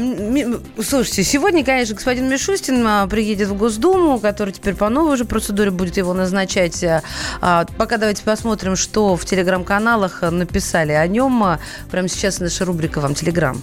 слушайте, 0.83 1.23
сегодня, 1.23 1.63
конечно, 1.65 1.95
господин 1.95 2.29
Мишустин 2.29 2.85
а, 2.87 3.07
приедет 3.07 3.49
в 3.49 3.55
Госдуму, 3.57 4.19
который 4.19 4.53
теперь 4.53 4.75
по 4.75 4.89
новой 4.89 5.13
уже 5.15 5.25
процедуре 5.25 5.71
будет 5.71 5.97
его 5.97 6.13
назначать. 6.13 6.83
А, 6.83 7.03
а, 7.41 7.65
пока 7.77 7.97
давайте 7.97 8.23
посмотрим, 8.23 8.75
что 8.75 9.15
в 9.15 9.25
телеграм-каналах 9.25 10.19
а, 10.23 10.31
написали 10.31 10.91
о 10.93 11.05
нем. 11.07 11.43
А, 11.43 11.59
Прямо 11.91 12.07
сейчас 12.07 12.39
наша 12.39 12.65
рубрика 12.65 12.99
«Вам 12.99 13.15
телеграм». 13.15 13.61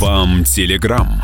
Вам 0.00 0.44
телеграм. 0.44 1.22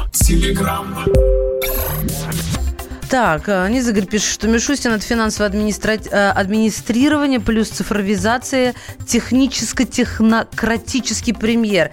Так, 3.11 3.49
э, 3.49 3.69
Низыгорь 3.71 4.07
пишет, 4.07 4.31
что 4.31 4.49
Мишустин 4.49 4.93
это 4.93 5.05
финансовое 5.05 5.51
администра- 5.51 6.01
э, 6.11 6.31
администрирование 6.31 7.41
плюс 7.41 7.69
цифровизация, 7.69 8.75
техническо-технократический 9.07 11.35
премьер. 11.35 11.91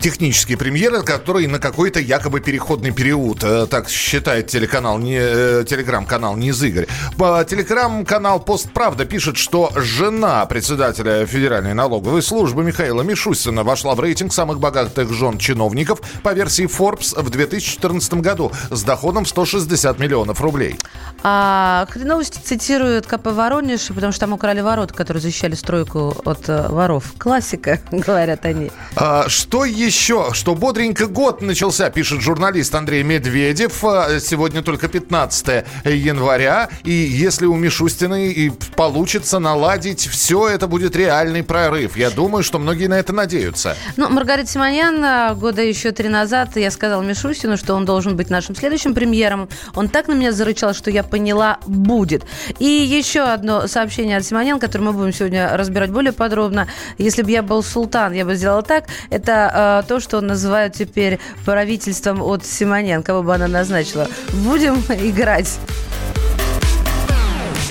Технический 0.00 0.56
премьер, 0.56 1.02
который 1.02 1.46
на 1.46 1.58
какой-то 1.58 1.98
якобы 2.00 2.40
переходный 2.40 2.90
период, 2.92 3.42
э, 3.42 3.66
так 3.66 3.88
считает 3.88 4.46
телеканал, 4.46 4.98
не, 4.98 5.18
э, 5.18 5.64
телеграм-канал 5.68 6.36
Низыгорь. 6.36 6.86
По- 7.16 7.44
Телеграм-канал 7.48 8.38
Постправда 8.40 9.04
пишет, 9.06 9.36
что 9.36 9.72
жена 9.74 10.44
председателя 10.46 11.24
Федеральной 11.26 11.74
налоговой 11.74 12.22
службы 12.22 12.62
Михаила 12.62 13.02
Мишустина 13.02 13.64
вошла 13.64 13.94
в 13.94 14.00
рейтинг 14.00 14.32
самых 14.32 14.60
богатых 14.60 15.12
жен 15.12 15.38
чиновников 15.38 16.00
по 16.22 16.32
версии 16.34 16.66
Forbes 16.66 17.20
в 17.20 17.30
2014 17.30 18.14
году 18.20 18.52
с 18.70 18.82
доходом 18.84 19.24
в 19.24 19.28
160 19.28 19.98
миллионов 19.98 20.40
рублей. 20.40 20.78
А 21.22 21.86
Хреновости 21.90 22.38
цитируют 22.38 23.06
КП 23.06 23.28
Воронеж, 23.32 23.88
потому 23.88 24.12
что 24.12 24.20
там 24.20 24.34
украли 24.34 24.60
ворота, 24.60 24.92
которые 24.94 25.22
защищали 25.22 25.54
стройку 25.54 26.14
от 26.24 26.48
э, 26.48 26.68
воров. 26.68 27.12
Классика, 27.18 27.80
говорят 27.90 28.44
они. 28.44 28.70
А, 28.94 29.28
Что 29.28 29.64
еще? 29.64 29.95
Что 29.96 30.54
бодренько 30.54 31.06
год 31.06 31.40
начался, 31.40 31.88
пишет 31.90 32.20
журналист 32.20 32.74
Андрей 32.74 33.02
Медведев. 33.02 33.82
А, 33.82 34.20
Сегодня 34.20 34.62
только 34.62 34.88
15 34.88 35.64
января. 35.84 36.68
И 36.84 36.92
если 36.92 37.46
у 37.46 37.56
Мишустиной 37.56 38.30
и 38.30 38.52
получится 38.76 39.38
наладить 39.38 40.06
все, 40.06 40.48
это 40.48 40.68
будет 40.68 40.94
реальный 40.94 41.42
прорыв. 41.42 41.96
Я 41.96 42.10
думаю, 42.10 42.44
что 42.44 42.58
многие 42.58 42.86
на 42.88 42.98
это 42.98 43.12
надеются. 43.12 43.74
Ну, 43.96 44.08
Маргарита 44.10 44.48
Симоньян 44.48 45.02
а, 45.02 45.34
года 45.34 45.62
еще 45.62 45.92
три 45.92 46.08
назад 46.08 46.56
я 46.56 46.70
сказала 46.70 47.02
Мишустину, 47.02 47.56
что 47.56 47.74
он 47.74 47.84
должен 47.84 48.16
быть 48.16 48.28
нашим 48.28 48.54
следующим 48.54 48.94
премьером. 48.94 49.48
Он 49.74 49.88
так 49.88 50.08
на 50.08 50.12
меня 50.12 50.30
зарычал, 50.30 50.74
что 50.74 50.90
я 50.90 51.02
поняла, 51.02 51.58
будет. 51.66 52.24
И 52.58 52.66
еще 52.66 53.22
одно 53.22 53.66
сообщение 53.66 54.18
от 54.18 54.24
Симоньян, 54.24 54.60
которое 54.60 54.84
мы 54.84 54.92
будем 54.92 55.12
сегодня 55.12 55.56
разбирать 55.56 55.90
более 55.90 56.12
подробно. 56.12 56.68
Если 56.98 57.22
бы 57.22 57.30
я 57.30 57.42
был 57.42 57.62
султан, 57.62 58.12
я 58.12 58.24
бы 58.24 58.36
сделала 58.36 58.62
так. 58.62 58.84
Это 59.10 59.75
э, 59.80 59.82
то, 59.82 60.00
что 60.00 60.20
называют 60.20 60.74
теперь 60.74 61.18
правительством 61.44 62.22
от 62.22 62.44
Симоньян, 62.44 63.02
кого 63.02 63.22
бы 63.22 63.34
она 63.34 63.48
назначила. 63.48 64.08
Будем 64.32 64.74
играть. 64.88 65.58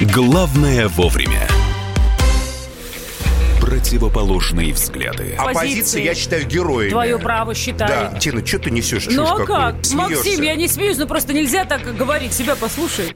Главное 0.02 0.88
вовремя. 0.90 1.48
Противоположные 3.62 4.74
взгляды. 4.74 5.36
Оппозиция, 5.38 6.04
я 6.04 6.16
считаю, 6.16 6.46
героями. 6.46 6.92
Твое 6.92 7.18
право 7.18 7.56
считаю. 7.56 8.12
Да. 8.12 8.20
Тина, 8.20 8.46
что 8.46 8.60
ты 8.60 8.72
несешь? 8.72 9.08
Ну 9.10 9.24
а 9.26 9.46
как? 9.46 9.86
Смеешься. 9.86 9.96
Максим, 9.96 10.42
я 10.44 10.56
не 10.56 10.68
смеюсь, 10.68 10.98
но 10.98 11.08
просто 11.08 11.34
нельзя 11.34 11.66
так 11.66 11.96
говорить. 11.96 12.34
Себя 12.34 12.56
послушай. 12.56 13.16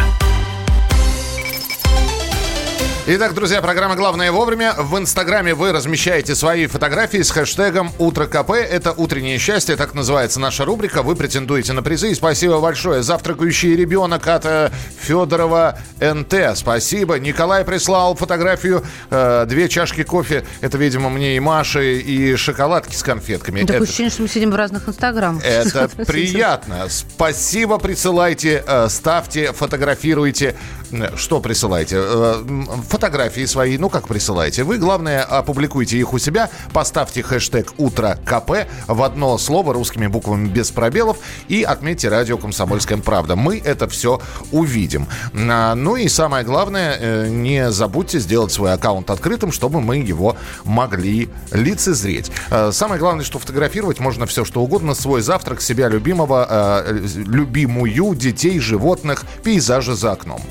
Итак, 3.07 3.33
друзья, 3.33 3.61
программа 3.63 3.95
«Главное 3.95 4.31
вовремя». 4.31 4.73
В 4.77 4.95
Инстаграме 4.97 5.55
вы 5.55 5.71
размещаете 5.71 6.35
свои 6.35 6.67
фотографии 6.67 7.21
с 7.23 7.31
хэштегом 7.31 7.91
«Утро 7.97 8.27
КП». 8.27 8.51
Это 8.51 8.91
«Утреннее 8.91 9.39
счастье», 9.39 9.75
так 9.75 9.95
называется 9.95 10.39
наша 10.39 10.65
рубрика. 10.65 11.01
Вы 11.01 11.15
претендуете 11.15 11.73
на 11.73 11.81
призы. 11.81 12.11
И 12.11 12.15
спасибо 12.15 12.61
большое. 12.61 13.01
Завтракающий 13.01 13.75
ребенок 13.75 14.27
от 14.27 14.45
э, 14.45 14.69
Федорова 15.01 15.79
НТ. 15.99 16.55
Спасибо. 16.55 17.15
Николай 17.19 17.65
прислал 17.65 18.15
фотографию. 18.15 18.83
э, 19.09 19.45
две 19.49 19.67
чашки 19.67 20.03
кофе. 20.03 20.45
Это, 20.61 20.77
видимо, 20.77 21.09
мне 21.09 21.35
и 21.35 21.39
Маше, 21.39 21.97
и 21.99 22.35
шоколадки 22.35 22.95
с 22.95 23.01
конфетками. 23.01 23.61
Такое 23.61 23.77
Это- 23.77 23.83
ощущение, 23.85 24.11
что 24.11 24.21
мы 24.21 24.27
сидим 24.27 24.51
в 24.51 24.55
разных 24.55 24.87
инстаграмах. 24.87 25.43
это 25.43 25.89
приятно. 26.05 26.85
Спасибо, 26.87 27.79
присылайте, 27.79 28.63
э, 28.65 28.87
ставьте, 28.89 29.53
фотографируйте. 29.53 30.55
Э, 30.91 31.15
Что 31.17 31.39
присылайте? 31.41 31.95
Э, 31.99 32.43
Фотографии 32.91 33.45
свои, 33.45 33.77
ну 33.77 33.89
как 33.89 34.09
присылайте? 34.09 34.63
Вы, 34.63 34.77
главное, 34.77 35.23
опубликуйте 35.23 35.97
их 35.97 36.11
у 36.11 36.19
себя, 36.19 36.49
поставьте 36.73 37.23
хэштег 37.23 37.71
«Утро 37.77 38.19
КП» 38.25 38.67
в 38.85 39.01
одно 39.03 39.37
слово 39.37 39.73
русскими 39.73 40.07
буквами 40.07 40.49
без 40.49 40.71
пробелов 40.71 41.19
и 41.47 41.63
отметьте 41.63 42.09
радио 42.09 42.37
«Комсомольская 42.37 42.97
правда». 42.97 43.37
Мы 43.37 43.59
это 43.63 43.87
все 43.87 44.19
увидим. 44.51 45.07
А, 45.33 45.73
Ну 45.75 45.95
и 45.95 46.09
самое 46.09 46.43
главное, 46.43 46.97
э, 46.99 47.27
не 47.29 47.71
забудьте 47.71 48.19
сделать 48.19 48.51
свой 48.51 48.73
аккаунт 48.73 49.09
открытым, 49.09 49.53
чтобы 49.53 49.79
мы 49.79 49.95
его 49.95 50.35
могли 50.65 51.29
лицезреть. 51.53 52.29
Э, 52.49 52.71
Самое 52.73 52.99
главное, 52.99 53.23
что 53.23 53.39
фотографировать 53.39 54.01
можно 54.01 54.25
все, 54.25 54.43
что 54.43 54.61
угодно. 54.61 54.95
Свой 54.95 55.21
завтрак, 55.21 55.61
себя 55.61 55.87
любимого, 55.87 56.45
э, 56.49 57.07
любимую, 57.15 58.15
детей, 58.15 58.59
животных, 58.59 59.23
пейзажи 59.45 59.95
за 59.95 60.11
окном. 60.11 60.41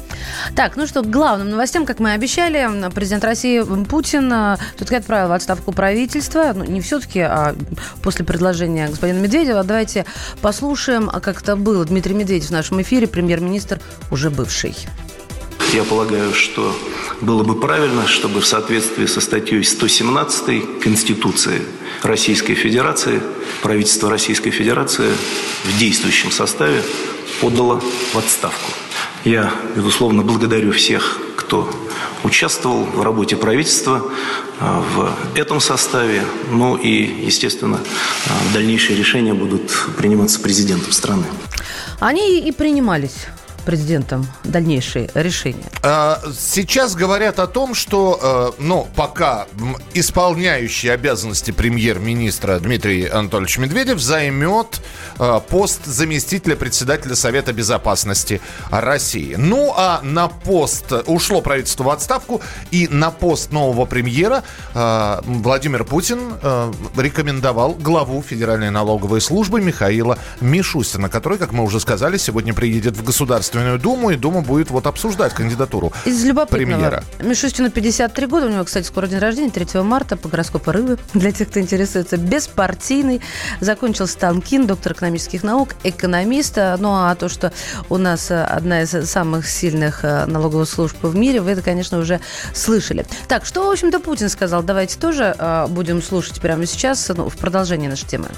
Так, 0.56 0.76
ну 0.76 0.86
что, 0.86 1.02
к 1.02 1.10
главным 1.10 1.50
новостям, 1.50 1.84
как 1.84 1.98
мы 1.98 2.10
и 2.10 2.12
обещали, 2.30 2.90
президент 2.94 3.24
России 3.24 3.62
Путин 3.84 4.32
э, 4.32 4.56
все-таки 4.76 4.96
отправил 4.96 5.30
в 5.30 5.32
отставку 5.32 5.72
правительства. 5.72 6.52
Ну, 6.54 6.64
не 6.64 6.80
все-таки, 6.80 7.20
а 7.20 7.56
после 8.02 8.24
предложения 8.24 8.88
господина 8.88 9.18
Медведева. 9.18 9.64
Давайте 9.64 10.06
послушаем, 10.40 11.10
а 11.12 11.20
как 11.20 11.42
это 11.42 11.56
было. 11.56 11.84
Дмитрий 11.84 12.14
Медведев 12.14 12.48
в 12.48 12.52
нашем 12.52 12.80
эфире, 12.82 13.06
премьер-министр, 13.06 13.80
уже 14.10 14.30
бывший. 14.30 14.76
я 15.72 15.82
полагаю, 15.82 16.32
что 16.32 16.76
было 17.20 17.42
бы 17.42 17.58
правильно, 17.60 18.06
чтобы 18.06 18.40
в 18.40 18.46
соответствии 18.46 19.06
со 19.06 19.20
статьей 19.20 19.64
117 19.64 20.80
Конституции 20.80 21.62
Российской 22.02 22.54
Федерации 22.54 23.20
правительство 23.62 24.08
Российской 24.08 24.50
Федерации 24.50 25.10
в 25.64 25.78
действующем 25.78 26.30
составе 26.30 26.82
подало 27.40 27.80
в 28.12 28.16
отставку. 28.16 28.70
Я, 29.24 29.52
безусловно, 29.74 30.22
благодарю 30.22 30.72
всех, 30.72 31.18
кто 31.36 31.68
участвовал 32.24 32.84
в 32.84 33.02
работе 33.02 33.36
правительства 33.36 34.02
а, 34.60 34.82
в 34.94 35.38
этом 35.38 35.60
составе. 35.60 36.22
Ну 36.50 36.76
и, 36.76 37.24
естественно, 37.26 37.80
а, 38.26 38.54
дальнейшие 38.54 38.96
решения 38.98 39.34
будут 39.34 39.70
приниматься 39.96 40.40
президентом 40.40 40.92
страны. 40.92 41.24
Они 41.98 42.40
и 42.40 42.52
принимались 42.52 43.26
президентом 43.64 44.26
дальнейшие 44.44 45.10
решения? 45.14 45.64
А, 45.82 46.20
Сейчас 46.52 46.94
говорят 46.94 47.38
о 47.38 47.46
том, 47.46 47.74
что, 47.74 48.54
э, 48.58 48.62
ну, 48.62 48.88
пока 48.96 49.46
исполняющий 49.94 50.88
обязанности 50.88 51.50
премьер-министра 51.50 52.58
Дмитрий 52.58 53.06
Анатольевич 53.06 53.58
Медведев 53.58 54.00
займет 54.00 54.80
э, 55.18 55.40
пост 55.48 55.84
заместителя 55.84 56.56
председателя 56.56 57.14
Совета 57.14 57.52
Безопасности 57.52 58.40
России. 58.70 59.34
Ну, 59.36 59.72
а 59.76 60.00
на 60.02 60.28
пост 60.28 60.92
ушло 61.06 61.40
правительство 61.40 61.84
в 61.84 61.90
отставку, 61.90 62.40
и 62.70 62.88
на 62.88 63.10
пост 63.10 63.52
нового 63.52 63.84
премьера 63.84 64.42
э, 64.74 65.20
Владимир 65.24 65.84
Путин 65.84 66.20
рекомендовал 66.96 67.74
главу 67.74 68.22
Федеральной 68.22 68.70
налоговой 68.70 69.20
службы 69.20 69.60
Михаила 69.60 70.18
Мишустина, 70.40 71.08
который, 71.08 71.38
как 71.38 71.52
мы 71.52 71.64
уже 71.64 71.80
сказали, 71.80 72.16
сегодня 72.16 72.54
приедет 72.54 72.96
в 72.96 73.04
Государственную 73.04 73.59
Думу, 73.78 74.10
и 74.10 74.16
Дума 74.16 74.40
будет 74.40 74.70
вот 74.70 74.86
обсуждать 74.86 75.34
кандидатуру 75.34 75.92
Из 76.04 76.24
любопытного. 76.24 76.64
премьера. 76.64 77.04
Мишустину 77.20 77.70
53 77.70 78.26
года. 78.26 78.46
У 78.46 78.50
него, 78.50 78.64
кстати, 78.64 78.86
скоро 78.86 79.06
день 79.06 79.18
рождения, 79.18 79.50
3 79.50 79.80
марта, 79.82 80.16
по 80.16 80.28
гороскопу 80.28 80.72
Рыбы. 80.72 80.98
Для 81.14 81.32
тех, 81.32 81.48
кто 81.48 81.60
интересуется. 81.60 82.16
Беспартийный. 82.16 83.20
Закончил 83.60 84.06
Станкин, 84.06 84.66
доктор 84.66 84.92
экономических 84.92 85.42
наук, 85.42 85.74
экономист. 85.84 86.56
Ну, 86.78 86.90
а 86.92 87.14
то, 87.14 87.28
что 87.28 87.52
у 87.88 87.96
нас 87.96 88.30
э, 88.30 88.42
одна 88.42 88.82
из 88.82 88.90
самых 89.08 89.48
сильных 89.48 90.04
э, 90.04 90.26
налоговых 90.26 90.68
служб 90.68 90.96
в 91.02 91.16
мире, 91.16 91.40
вы 91.40 91.52
это, 91.52 91.62
конечно, 91.62 91.98
уже 91.98 92.20
слышали. 92.54 93.06
Так, 93.28 93.44
что, 93.44 93.66
в 93.66 93.70
общем-то, 93.70 94.00
Путин 94.00 94.28
сказал? 94.28 94.62
Давайте 94.62 94.98
тоже 94.98 95.34
э, 95.38 95.66
будем 95.68 96.02
слушать 96.02 96.40
прямо 96.40 96.66
сейчас, 96.66 97.08
ну, 97.16 97.28
в 97.28 97.36
продолжении 97.36 97.88
нашей 97.88 98.06
темы. 98.06 98.28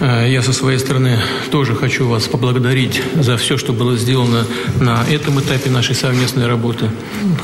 Я 0.00 0.42
со 0.42 0.52
своей 0.52 0.78
стороны 0.78 1.20
тоже 1.52 1.76
хочу 1.76 2.08
вас 2.08 2.24
поблагодарить 2.24 3.00
за 3.14 3.36
все, 3.36 3.56
что 3.56 3.72
было 3.72 3.96
сделано 3.96 4.44
на 4.80 5.04
этом 5.08 5.40
этапе 5.40 5.70
нашей 5.70 5.94
совместной 5.94 6.46
работы. 6.46 6.90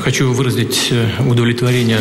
Хочу 0.01 0.31
выразить 0.31 0.89
э, 0.91 1.09
удовлетворение 1.25 1.99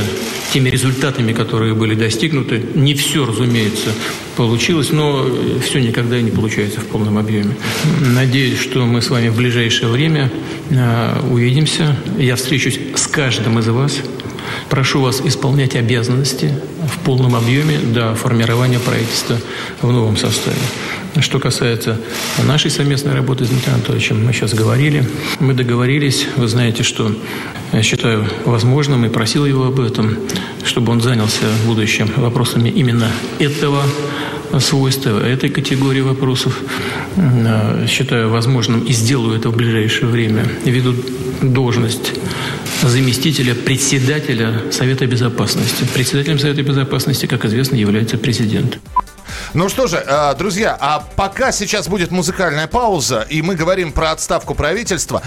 теми 0.52 0.68
результатами, 0.68 1.32
которые 1.32 1.74
были 1.74 1.94
достигнуты. 1.94 2.62
Не 2.74 2.94
все, 2.94 3.24
разумеется, 3.24 3.90
получилось, 4.36 4.90
но 4.90 5.26
все 5.64 5.80
никогда 5.80 6.20
не 6.20 6.30
получается 6.30 6.80
в 6.80 6.86
полном 6.86 7.18
объеме. 7.18 7.56
Надеюсь, 8.00 8.58
что 8.58 8.84
мы 8.86 9.02
с 9.02 9.10
вами 9.10 9.28
в 9.28 9.36
ближайшее 9.36 9.90
время 9.90 10.30
э, 10.70 11.20
увидимся. 11.30 11.96
Я 12.18 12.36
встречусь 12.36 12.78
с 12.94 13.06
каждым 13.06 13.58
из 13.58 13.68
вас. 13.68 13.98
Прошу 14.68 15.00
вас 15.00 15.20
исполнять 15.24 15.76
обязанности 15.76 16.54
в 16.86 16.98
полном 17.04 17.34
объеме 17.34 17.78
до 17.78 18.14
формирования 18.14 18.78
правительства 18.78 19.36
в 19.82 19.90
новом 19.90 20.16
составе. 20.16 20.58
Что 21.18 21.40
касается 21.40 22.00
нашей 22.44 22.70
совместной 22.70 23.14
работы 23.14 23.44
с 23.44 23.48
Дмитрием 23.48 23.76
Анатольевичем, 23.76 24.24
мы 24.24 24.32
сейчас 24.32 24.54
говорили, 24.54 25.08
мы 25.40 25.54
договорились, 25.54 26.26
вы 26.36 26.46
знаете, 26.46 26.82
что 26.84 27.12
я 27.72 27.82
считаю 27.82 28.26
возможным 28.44 29.04
и 29.04 29.08
просил 29.08 29.44
его 29.44 29.64
об 29.64 29.80
этом, 29.80 30.16
чтобы 30.64 30.92
он 30.92 31.00
занялся 31.00 31.46
в 31.62 31.66
будущем 31.66 32.10
вопросами 32.16 32.68
именно 32.68 33.08
этого 33.38 33.82
свойства, 34.58 35.24
этой 35.24 35.50
категории 35.50 36.00
вопросов. 36.00 36.60
Э, 37.16 37.86
Считаю 37.86 38.30
возможным 38.30 38.80
и 38.80 38.92
сделаю 38.92 39.38
это 39.38 39.50
в 39.50 39.56
ближайшее 39.56 40.08
время. 40.08 40.44
Веду 40.64 40.94
должность 41.42 42.12
заместителя 42.82 43.54
председателя 43.54 44.72
Совета 44.72 45.06
Безопасности. 45.06 45.84
Председателем 45.94 46.38
Совета 46.38 46.62
Безопасности, 46.62 47.26
как 47.26 47.44
известно, 47.44 47.76
является 47.76 48.18
президент. 48.18 48.78
Ну 49.54 49.68
что 49.68 49.86
же, 49.86 49.96
э, 49.96 50.34
друзья, 50.38 50.76
а 50.80 51.04
пока 51.16 51.52
сейчас 51.52 51.88
будет 51.88 52.10
музыкальная 52.10 52.66
пауза, 52.66 53.26
и 53.28 53.42
мы 53.42 53.54
говорим 53.54 53.92
про 53.92 54.12
отставку 54.12 54.54
правительства, 54.54 55.22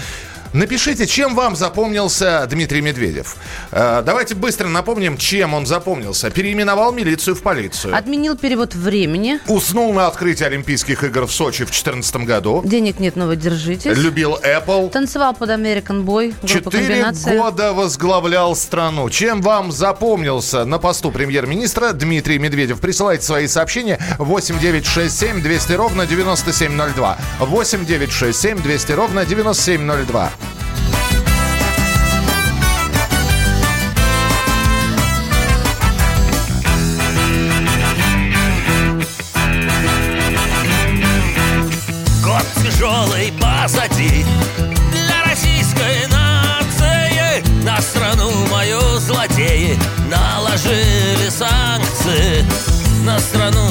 Напишите, 0.54 1.08
чем 1.08 1.34
вам 1.34 1.56
запомнился 1.56 2.46
Дмитрий 2.48 2.80
Медведев. 2.80 3.34
Э, 3.72 4.04
Давайте 4.06 4.36
быстро 4.36 4.68
напомним, 4.68 5.18
чем 5.18 5.52
он 5.52 5.66
запомнился. 5.66 6.30
Переименовал 6.30 6.92
милицию 6.92 7.34
в 7.34 7.42
полицию. 7.42 7.96
Отменил 7.96 8.36
перевод 8.36 8.72
времени. 8.76 9.40
Уснул 9.48 9.92
на 9.92 10.06
открытии 10.06 10.44
Олимпийских 10.44 11.02
игр 11.02 11.26
в 11.26 11.32
Сочи 11.32 11.64
в 11.64 11.70
2014 11.70 12.16
году. 12.18 12.62
Денег 12.64 13.00
нет, 13.00 13.16
но 13.16 13.26
вы 13.26 13.34
держитесь. 13.34 13.98
Любил 13.98 14.38
Apple. 14.44 14.90
Танцевал 14.90 15.34
под 15.34 15.50
American 15.50 16.04
Boy. 16.04 16.32
Четыре 16.46 17.04
года 17.36 17.72
возглавлял 17.72 18.54
страну. 18.54 19.10
Чем 19.10 19.42
вам 19.42 19.72
запомнился 19.72 20.64
на 20.64 20.78
посту 20.78 21.10
премьер-министра 21.10 21.92
Дмитрий 21.92 22.38
Медведев? 22.38 22.78
Присылайте 22.78 23.24
свои 23.24 23.48
сообщения 23.48 23.98
8967 24.20 25.42
200 25.42 25.72
ровно 25.72 26.06
9702. 26.06 27.18
8967 27.40 28.62
200 28.62 28.92
ровно 28.92 29.26
9702. 29.26 30.30
Санкции 51.38 52.44
На 53.04 53.18
страну 53.18 53.63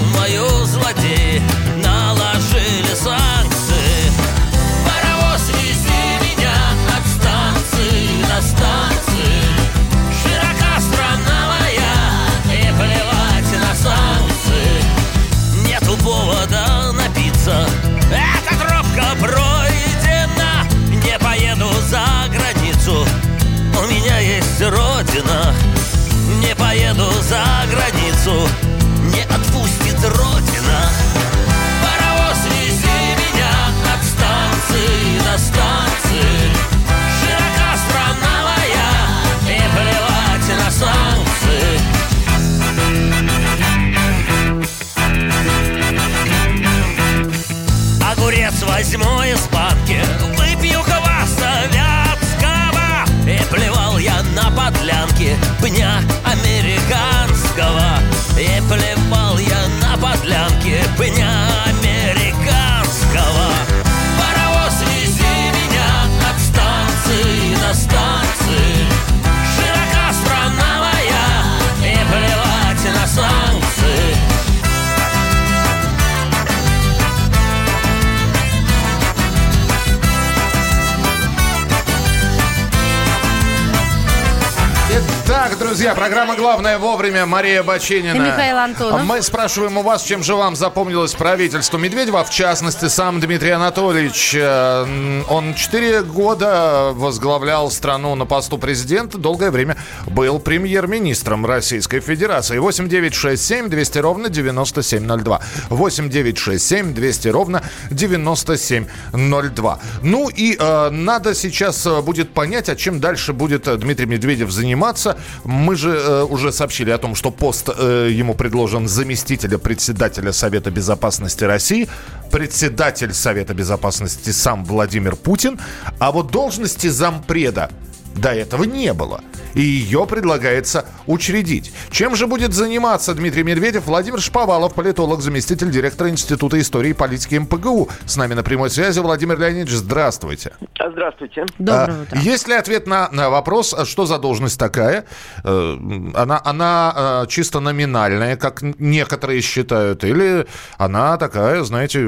друзья, 85.83 85.99
программа 85.99 86.37
«Главное 86.37 86.77
вовремя». 86.77 87.25
Мария 87.25 87.61
Баченина. 87.61 88.15
И 88.15 88.19
Михаил 88.19 88.57
Антонов. 88.57 89.03
Мы 89.03 89.21
спрашиваем 89.21 89.77
у 89.77 89.81
вас, 89.81 90.03
чем 90.03 90.23
же 90.23 90.33
вам 90.33 90.55
запомнилось 90.55 91.13
правительство 91.13 91.77
Медведева, 91.77 92.23
в 92.23 92.29
частности, 92.29 92.87
сам 92.87 93.19
Дмитрий 93.19 93.49
Анатольевич. 93.49 94.33
Э, 94.33 95.23
Он 95.27 95.53
четыре 95.55 96.01
года 96.03 96.91
возглавлял 96.93 97.69
страну 97.69 98.15
на 98.15 98.25
посту 98.25 98.57
президента, 98.57 99.17
долгое 99.17 99.51
время 99.51 99.75
был 100.07 100.39
премьер-министром 100.39 101.45
Российской 101.45 101.99
Федерации. 101.99 102.59
8 102.59 102.87
9 102.87 103.13
6 103.13 103.45
7 103.45 103.67
200 103.67 103.97
ровно 103.97 104.29
9702. 104.29 105.41
8 105.67 106.09
9 106.09 106.37
6 106.37 106.65
7 106.65 106.93
200 106.93 107.27
ровно 107.27 107.61
9702. 107.91 109.79
Ну 110.01 110.29
и 110.29 110.55
э, 110.57 110.89
надо 110.91 111.35
сейчас 111.35 111.85
э, 111.85 112.01
будет 112.01 112.33
понять, 112.33 112.69
а 112.69 112.77
чем 112.77 113.01
дальше 113.01 113.33
будет 113.33 113.67
э, 113.67 113.75
Дмитрий 113.75 114.05
Медведев 114.05 114.49
заниматься. 114.49 115.17
Мы 115.43 115.72
же 115.75 115.89
э, 115.89 116.23
уже 116.23 116.51
сообщили 116.51 116.91
о 116.91 116.97
том, 116.97 117.15
что 117.15 117.31
пост 117.31 117.69
э, 117.69 118.09
ему 118.11 118.33
предложен 118.35 118.87
заместителя 118.87 119.57
председателя 119.57 120.31
Совета 120.31 120.71
Безопасности 120.71 121.43
России, 121.43 121.87
председатель 122.31 123.13
Совета 123.13 123.53
Безопасности 123.53 124.31
сам 124.31 124.65
Владимир 124.65 125.15
Путин, 125.15 125.59
а 125.99 126.11
вот 126.11 126.31
должности 126.31 126.87
зампреда 126.87 127.69
до 128.15 128.29
этого 128.33 128.63
не 128.63 128.93
было. 128.93 129.21
И 129.53 129.61
ее 129.61 130.07
предлагается 130.07 130.85
учредить. 131.05 131.71
Чем 131.91 132.15
же 132.15 132.25
будет 132.25 132.53
заниматься 132.53 133.13
Дмитрий 133.13 133.43
Медведев? 133.43 133.85
Владимир 133.85 134.19
Шповалов, 134.19 134.73
политолог, 134.73 135.21
заместитель 135.21 135.69
директора 135.69 136.09
Института 136.09 136.59
истории 136.59 136.89
и 136.89 136.93
политики 136.93 137.35
МПГУ. 137.35 137.89
С 138.05 138.15
нами 138.17 138.33
на 138.33 138.41
прямой 138.43 138.69
связи. 138.71 138.99
Владимир 138.99 139.39
Леонидович, 139.39 139.71
здравствуйте. 139.75 140.53
Здравствуйте. 140.79 141.45
А, 141.69 142.17
Есть 142.17 142.47
ли 142.47 142.55
ответ 142.55 142.87
на, 142.87 143.09
на 143.11 143.29
вопрос, 143.29 143.75
а 143.77 143.85
что 143.85 144.05
за 144.07 144.17
должность 144.17 144.59
такая? 144.59 145.05
Э, 145.43 145.77
Она, 146.15 146.41
она 146.43 147.23
э, 147.23 147.27
чисто 147.29 147.59
номинальная, 147.59 148.37
как 148.37 148.61
некоторые 148.79 149.41
считают, 149.41 150.03
или 150.03 150.47
она 150.77 151.17
такая, 151.17 151.63
знаете, 151.63 151.99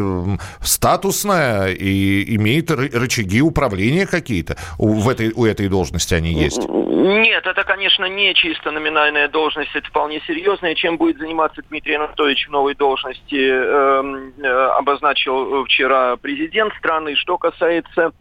статусная 0.62 1.72
и 1.74 2.36
имеет 2.36 2.72
ры- 2.72 2.98
рычаги 2.98 3.42
управления 3.42 4.08
какие-то? 4.08 4.58
У, 4.78 4.94
в 4.94 5.10
этой, 5.10 5.32
у 5.32 5.46
этой 5.46 5.68
должности 5.68 5.95
они 6.16 6.32
есть? 6.32 6.68
Нет, 6.68 7.46
это, 7.46 7.64
конечно, 7.64 8.06
не 8.06 8.34
чисто 8.34 8.72
номинальная 8.72 9.28
должность, 9.28 9.76
это 9.76 9.88
вполне 9.88 10.22
серьезная. 10.28 10.76
Чем 10.76 10.98
будет 10.98 11.18
заниматься 11.18 11.62
Дмитрий 11.70 11.96
Анатольевич 11.96 12.48
в 12.48 12.52
новой 12.52 12.76
должности, 12.76 13.36
эм, 13.36 14.34
э, 14.38 14.48
обозначил 14.48 15.66
вчера 15.66 16.16
президент 16.18 16.74
страны. 16.76 17.16
Что 17.16 17.38
касается, 17.38 18.12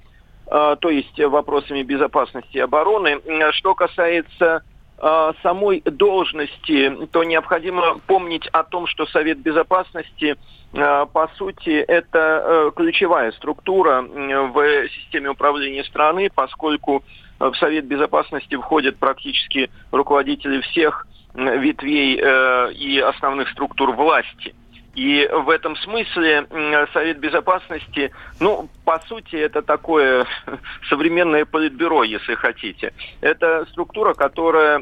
э, 0.47 0.77
то 0.81 0.91
есть 0.91 1.19
вопросами 1.19 1.83
безопасности 1.83 2.57
и 2.57 2.61
обороны, 2.61 3.21
Э, 3.45 3.53
что 3.53 3.75
касается 3.75 4.63
э, 4.99 5.33
самой 5.43 5.81
должности, 5.83 7.07
то 7.11 7.25
необходимо 7.25 7.99
помнить 8.07 8.47
о 8.49 8.63
том, 8.63 8.87
что 8.87 9.07
Совет 9.07 9.39
Безопасности, 9.39 10.37
э, 10.73 11.07
по 11.13 11.31
сути, 11.37 11.71
это 11.71 12.73
ключевая 12.77 13.33
структура 13.33 14.03
в 14.03 14.89
системе 14.89 15.31
управления 15.31 15.85
страны, 15.85 16.31
поскольку 16.35 17.05
в 17.51 17.57
Совет 17.57 17.87
Безопасности 17.87 18.55
входят 18.57 18.97
практически 18.97 19.71
руководители 19.91 20.61
всех 20.61 21.07
ветвей 21.35 22.21
э, 22.21 22.73
и 22.73 22.99
основных 23.01 23.51
структур 23.51 23.93
власти. 23.93 24.55
И 24.95 25.29
в 25.33 25.51
этом 25.51 25.77
смысле 25.77 26.47
Совет 26.93 27.19
Безопасности, 27.19 28.13
ну, 28.41 28.69
по 28.85 29.01
сути, 29.01 29.37
это 29.37 29.63
такое 29.63 30.27
современное 30.89 31.45
политбюро, 31.45 32.05
если 32.05 32.35
хотите. 32.35 32.93
Это 33.21 33.67
структура, 33.71 34.15
которая 34.15 34.79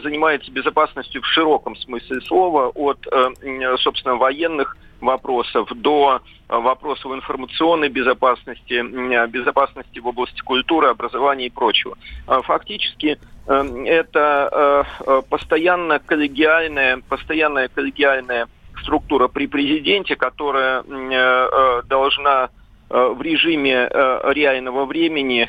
занимается 0.00 0.50
безопасностью 0.52 1.22
в 1.22 1.26
широком 1.26 1.76
смысле 1.76 2.20
слова, 2.22 2.68
от, 2.68 3.06
э, 3.10 3.76
собственно, 3.78 4.16
военных 4.16 4.76
вопросов 5.00 5.68
до 5.74 6.20
э, 6.48 6.56
вопросов 6.56 7.12
информационной 7.12 7.88
безопасности, 7.88 8.82
безопасности 9.28 9.98
в 9.98 10.06
области 10.06 10.40
культуры, 10.42 10.88
образования 10.88 11.46
и 11.46 11.50
прочего. 11.50 11.96
А 12.26 12.42
Фактически 12.42 13.18
э, 13.46 13.84
это 13.86 14.86
постоянно 15.28 15.98
коллегиальная, 15.98 17.02
постоянная 17.08 17.68
коллегиальная 17.68 18.46
структура 18.90 19.28
при 19.28 19.46
президенте, 19.46 20.16
которая 20.16 20.82
э, 20.82 20.84
э, 20.84 21.82
должна 21.88 22.50
э, 22.90 23.14
в 23.16 23.22
режиме 23.22 23.88
реального 24.34 24.84
времени, 24.84 25.48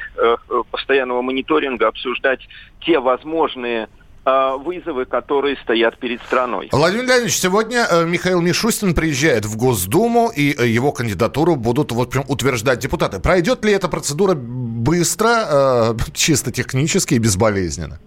постоянного 0.69 1.23
мониторинга 1.23 1.87
обсуждать 1.87 2.41
те 2.85 2.99
возможные 2.99 3.87
вызовы, 4.23 5.05
которые 5.05 5.57
стоят 5.63 5.97
перед 5.97 6.21
страной. 6.21 6.69
Владимир 6.71 7.05
Леонидович, 7.05 7.39
сегодня 7.39 7.87
Михаил 8.05 8.39
Мишустин 8.39 8.93
приезжает 8.93 9.45
в 9.45 9.57
Госдуму, 9.57 10.29
и 10.29 10.43
его 10.43 10.91
кандидатуру 10.91 11.55
будут 11.55 11.91
вот 11.91 12.11
прям 12.11 12.25
утверждать 12.27 12.77
депутаты. 12.77 13.19
Пройдет 13.19 13.65
ли 13.65 13.73
эта 13.73 13.87
процедура 13.87 14.35
быстро, 14.35 15.95
чисто 16.13 16.51
технически 16.51 17.15
и 17.15 17.17
безболезненно? 17.17 17.99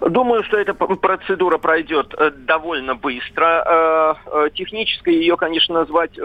Думаю, 0.00 0.42
что 0.44 0.58
эта 0.58 0.74
процедура 0.74 1.58
пройдет 1.58 2.14
э, 2.16 2.30
довольно 2.30 2.94
быстро. 2.94 3.64
Э, 3.66 4.14
э, 4.26 4.50
Технической 4.54 5.14
ее, 5.14 5.36
конечно, 5.36 5.74
назвать 5.74 6.16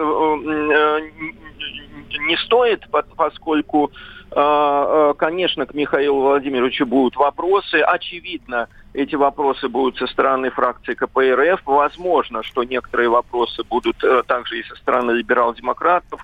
не 2.18 2.36
стоит, 2.44 2.88
по- 2.90 3.02
поскольку, 3.02 3.90
конечно, 4.30 5.66
к 5.66 5.74
Михаилу 5.74 6.20
Владимировичу 6.20 6.86
будут 6.86 7.16
вопросы. 7.16 7.80
Очевидно, 7.80 8.68
эти 8.92 9.14
вопросы 9.14 9.68
будут 9.68 9.96
со 9.96 10.06
стороны 10.06 10.50
фракции 10.50 10.94
КПРФ. 10.94 11.62
Возможно, 11.64 12.42
что 12.42 12.64
некоторые 12.64 13.08
вопросы 13.08 13.64
будут 13.64 13.96
также 14.26 14.58
и 14.60 14.62
со 14.64 14.76
стороны 14.76 15.12
либерал-демократов. 15.12 16.22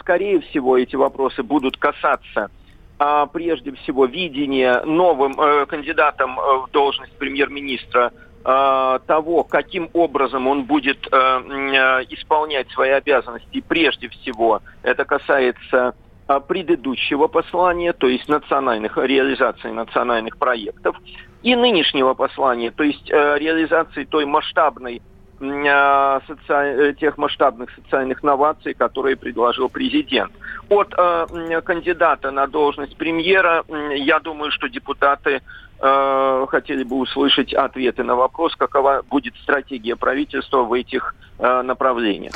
Скорее 0.00 0.40
всего, 0.40 0.76
эти 0.78 0.96
вопросы 0.96 1.42
будут 1.42 1.76
касаться 1.76 2.50
прежде 3.32 3.72
всего 3.72 4.04
видение 4.04 4.82
новым 4.84 5.40
э, 5.40 5.64
кандидатом 5.66 6.38
э, 6.38 6.42
в 6.66 6.70
должность 6.70 7.16
премьер-министра 7.16 8.12
э, 8.44 8.98
того, 9.06 9.42
каким 9.44 9.88
образом 9.94 10.46
он 10.46 10.64
будет 10.64 11.06
э, 11.10 11.16
исполнять 12.10 12.70
свои 12.72 12.90
обязанности. 12.90 13.64
Прежде 13.66 14.10
всего, 14.10 14.60
это 14.82 15.06
касается 15.06 15.94
э, 16.28 16.40
предыдущего 16.46 17.26
послания, 17.26 17.94
то 17.94 18.06
есть 18.06 18.28
национальных 18.28 18.98
реализации 18.98 19.70
национальных 19.70 20.36
проектов, 20.36 20.94
и 21.42 21.56
нынешнего 21.56 22.12
послания, 22.12 22.70
то 22.70 22.82
есть 22.82 23.08
реализации 23.08 24.04
той 24.04 24.26
масштабной 24.26 25.00
соци- 25.40 26.90
э, 26.90 26.94
тех 26.94 27.18
масштабных 27.18 27.70
социальных 27.74 28.22
новаций, 28.22 28.74
которые 28.74 29.16
предложил 29.16 29.68
президент. 29.68 30.32
От 30.68 30.94
э, 30.96 31.60
кандидата 31.64 32.30
на 32.30 32.46
должность 32.46 32.96
премьера, 32.96 33.64
я 33.94 34.20
думаю, 34.20 34.50
что 34.50 34.68
депутаты 34.68 35.40
э, 35.80 36.46
хотели 36.48 36.84
бы 36.84 36.96
услышать 36.96 37.54
ответы 37.54 38.04
на 38.04 38.14
вопрос, 38.14 38.54
какова 38.56 39.02
будет 39.08 39.34
стратегия 39.42 39.96
правительства 39.96 40.62
в 40.62 40.72
этих 40.72 41.14
э, 41.38 41.62
направлениях. 41.62 42.34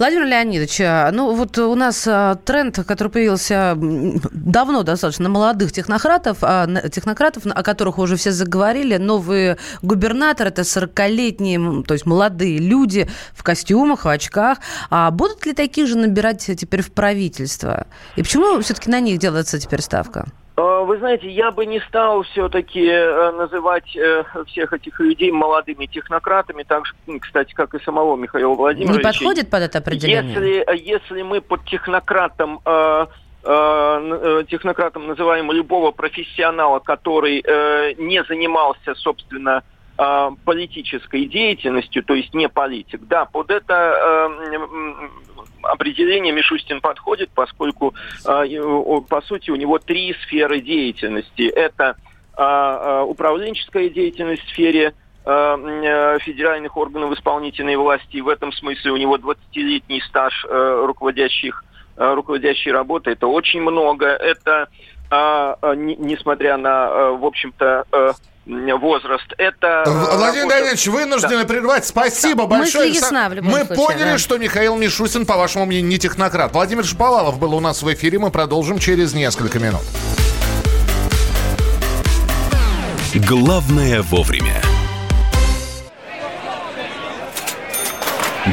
Владимир 0.00 0.24
Леонидович, 0.28 0.80
а, 0.80 1.10
ну 1.12 1.34
вот 1.34 1.58
у 1.58 1.74
нас 1.74 2.06
а, 2.08 2.36
тренд, 2.36 2.74
который 2.86 3.08
появился 3.08 3.76
давно 3.76 4.82
достаточно, 4.82 5.28
молодых 5.28 5.72
технократов, 5.72 6.38
а, 6.40 6.66
технократов, 6.88 7.44
о 7.44 7.62
которых 7.62 7.98
уже 7.98 8.16
все 8.16 8.32
заговорили, 8.32 8.96
новые 8.96 9.58
губернаторы, 9.82 10.48
это 10.48 10.62
40-летние, 10.62 11.56
м, 11.56 11.84
то 11.84 11.92
есть 11.92 12.06
молодые 12.06 12.56
люди 12.56 13.10
в 13.34 13.42
костюмах, 13.42 14.06
в 14.06 14.08
очках. 14.08 14.56
А 14.88 15.10
будут 15.10 15.44
ли 15.44 15.52
таких 15.52 15.86
же 15.86 15.98
набирать 15.98 16.46
теперь 16.46 16.80
в 16.80 16.92
правительство? 16.92 17.86
И 18.16 18.22
почему 18.22 18.58
все-таки 18.62 18.88
на 18.88 19.00
них 19.00 19.18
делается 19.18 19.58
теперь 19.58 19.82
ставка? 19.82 20.28
Э, 20.60 20.84
Вы 20.84 20.98
знаете, 20.98 21.30
я 21.30 21.50
бы 21.50 21.66
не 21.66 21.80
стал 21.80 22.22
все-таки 22.22 22.86
э, 22.86 23.32
называть 23.32 23.96
э, 23.96 24.24
всех 24.46 24.72
этих 24.72 25.00
людей 25.00 25.30
молодыми 25.30 25.86
технократами, 25.86 26.64
так 26.64 26.86
же, 26.86 26.94
кстати, 27.20 27.52
как 27.54 27.74
и 27.74 27.82
самого 27.82 28.16
Михаила 28.16 28.54
Владимировича. 28.54 28.98
Не 28.98 29.04
подходит 29.04 29.50
под 29.50 29.62
это 29.62 29.78
определение? 29.78 30.32
Если, 30.32 30.88
если 30.90 31.22
мы 31.22 31.40
под 31.40 31.64
технократом 31.64 32.60
э, 32.64 33.06
технократом 33.42 35.06
называем 35.06 35.50
любого 35.50 35.92
профессионала, 35.92 36.78
который 36.78 37.42
не 37.96 38.22
занимался, 38.24 38.94
собственно, 38.94 39.62
политической 40.44 41.24
деятельностью, 41.24 42.04
то 42.04 42.12
есть 42.12 42.34
не 42.34 42.50
политик, 42.50 43.00
да, 43.08 43.24
под 43.24 43.50
это 43.50 44.28
определение 45.62 46.32
Мишустин 46.32 46.80
подходит, 46.80 47.30
поскольку, 47.34 47.94
о, 48.24 49.00
по 49.00 49.20
сути, 49.22 49.50
у 49.50 49.56
него 49.56 49.78
три 49.78 50.14
сферы 50.24 50.60
деятельности. 50.60 51.42
Это 51.48 51.96
э, 52.36 52.42
э, 52.42 53.02
управленческая 53.02 53.88
деятельность 53.88 54.42
в 54.44 54.48
сфере 54.50 54.94
федеральных 56.20 56.76
органов 56.76 57.12
исполнительной 57.12 57.76
власти. 57.76 58.16
И 58.16 58.20
в 58.22 58.28
этом 58.28 58.52
смысле 58.52 58.92
у 58.92 58.96
него 58.96 59.16
20-летний 59.16 60.00
стаж 60.00 60.46
э, 60.48 60.84
руководящих, 60.86 61.62
э, 61.96 62.14
руководящей 62.14 62.72
работы. 62.72 63.10
Это 63.10 63.26
очень 63.26 63.60
много. 63.60 64.06
Это, 64.06 64.68
не- 65.76 65.96
несмотря 65.96 66.56
на, 66.56 66.88
э, 66.88 67.10
в 67.16 67.24
общем-то, 67.26 67.84
возраст. 68.78 69.26
Это... 69.38 69.84
э, 69.86 69.90
Владимир 69.90 70.42
работа- 70.44 70.56
Леонидович, 70.58 70.86
вынуждены 70.88 71.44
прервать. 71.46 71.86
Спасибо 71.86 72.42
Да. 72.44 72.56
большое. 72.58 72.88
Мысль 72.88 72.98
ясна 73.02 73.28
в 73.28 73.32
любом 73.34 73.50
Мы 73.52 73.64
случае, 73.64 73.76
поняли, 73.86 74.12
да. 74.12 74.18
что 74.18 74.38
Михаил 74.38 74.76
Мишустин, 74.76 75.26
по 75.26 75.36
вашему 75.36 75.66
мнению, 75.66 75.88
не 75.88 75.98
технократ. 75.98 76.52
Владимир 76.52 76.84
Шаповалов 76.84 77.38
был 77.38 77.54
у 77.54 77.60
нас 77.60 77.82
в 77.82 77.92
эфире. 77.94 78.18
Мы 78.18 78.30
продолжим 78.30 78.78
через 78.78 79.14
несколько 79.14 79.58
минут. 79.58 79.82
Главное 83.14 84.02
вовремя. 84.02 84.60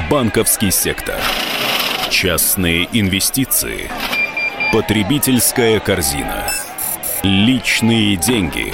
Банковский 0.10 0.72
сектор. 0.72 1.16
Частные 2.10 2.88
инвестиции. 2.92 3.90
Потребительская 4.74 5.80
корзина. 5.80 6.52
Личные 7.24 8.16
деньги. 8.16 8.74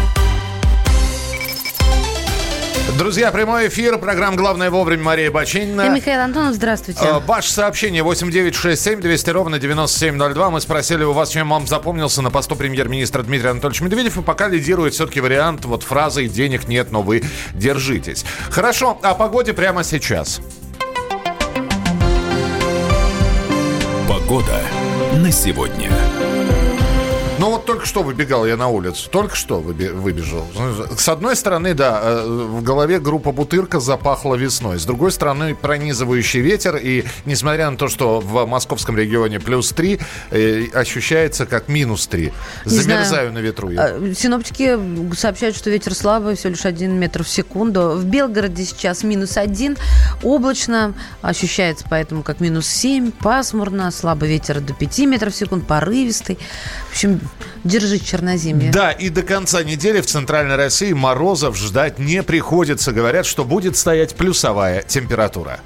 Друзья, 2.97 3.31
прямой 3.31 3.67
эфир. 3.67 3.97
Программа 3.97 4.37
«Главное 4.37 4.69
вовремя» 4.69 5.03
Мария 5.03 5.31
Бачинина. 5.31 5.87
И 5.87 5.89
Михаил 5.89 6.21
Антонов, 6.21 6.53
здравствуйте. 6.55 6.99
Э, 7.03 7.19
Ваше 7.19 7.51
сообщение 7.51 8.03
8967 8.03 8.99
200 8.99 9.29
ровно 9.31 9.59
9702. 9.59 10.49
Мы 10.49 10.61
спросили 10.61 11.03
у 11.03 11.13
вас, 11.13 11.29
чем 11.29 11.49
вам 11.49 11.67
запомнился 11.67 12.21
на 12.21 12.29
посту 12.31 12.55
премьер-министра 12.55 13.23
Дмитрий 13.23 13.49
Анатольевич 13.49 13.81
Медведев. 13.81 14.17
И 14.17 14.21
пока 14.21 14.47
лидирует 14.47 14.93
все-таки 14.93 15.19
вариант 15.21 15.65
вот 15.65 15.83
фразы 15.83 16.27
«денег 16.27 16.67
нет, 16.67 16.91
но 16.91 17.01
вы 17.01 17.23
держитесь». 17.53 18.23
Хорошо, 18.49 18.99
о 19.01 19.15
погоде 19.15 19.53
прямо 19.53 19.83
сейчас. 19.83 20.41
Погода 24.07 24.61
на 25.13 25.31
сегодня. 25.31 25.89
Ну 27.41 27.49
вот 27.49 27.65
только 27.65 27.87
что 27.87 28.03
выбегал 28.03 28.45
я 28.45 28.55
на 28.55 28.67
улицу, 28.67 29.09
только 29.09 29.35
что 29.35 29.61
выбежал. 29.61 30.45
С 30.95 31.09
одной 31.09 31.35
стороны, 31.35 31.73
да, 31.73 31.99
э, 32.03 32.23
в 32.27 32.61
голове 32.61 32.99
группа 32.99 33.31
Бутырка 33.31 33.79
запахла 33.79 34.35
весной. 34.35 34.77
С 34.77 34.85
другой 34.85 35.11
стороны, 35.11 35.55
пронизывающий 35.55 36.39
ветер. 36.39 36.75
И 36.75 37.03
несмотря 37.25 37.71
на 37.71 37.77
то, 37.77 37.87
что 37.87 38.19
в 38.19 38.45
московском 38.45 38.95
регионе 38.95 39.39
плюс 39.39 39.71
3, 39.71 39.99
ощущается 40.71 41.47
как 41.47 41.67
минус 41.67 42.05
3. 42.05 42.31
Не 42.65 42.71
Замерзаю 42.71 43.33
на 43.33 43.39
ветру. 43.39 43.71
я. 43.71 43.85
А, 43.85 44.13
Синоптики 44.13 44.77
сообщают, 45.15 45.55
что 45.55 45.71
ветер 45.71 45.95
слабый, 45.95 46.35
всего 46.35 46.51
лишь 46.51 46.65
1 46.65 46.91
метр 46.93 47.23
в 47.23 47.27
секунду. 47.27 47.93
В 47.97 48.05
Белгороде 48.05 48.63
сейчас 48.63 49.01
минус 49.03 49.37
1, 49.37 49.77
облачно, 50.21 50.93
ощущается 51.23 51.87
поэтому 51.89 52.21
как 52.21 52.39
минус 52.39 52.67
7, 52.67 53.11
пасмурно, 53.11 53.89
слабый 53.89 54.29
ветер 54.29 54.61
до 54.61 54.75
5 54.75 54.99
метров 55.07 55.33
в 55.33 55.35
секунду, 55.35 55.65
порывистый. 55.65 56.37
В 56.89 56.91
общем, 56.91 57.19
держи 57.63 57.99
черноземье. 57.99 58.71
Да, 58.71 58.91
и 58.91 59.09
до 59.09 59.23
конца 59.23 59.63
недели 59.63 60.01
в 60.01 60.05
Центральной 60.05 60.55
России 60.55 60.93
морозов 60.93 61.57
ждать 61.57 61.99
не 61.99 62.23
приходится. 62.23 62.91
Говорят, 62.91 63.25
что 63.25 63.43
будет 63.43 63.77
стоять 63.77 64.15
плюсовая 64.15 64.81
температура. 64.81 65.59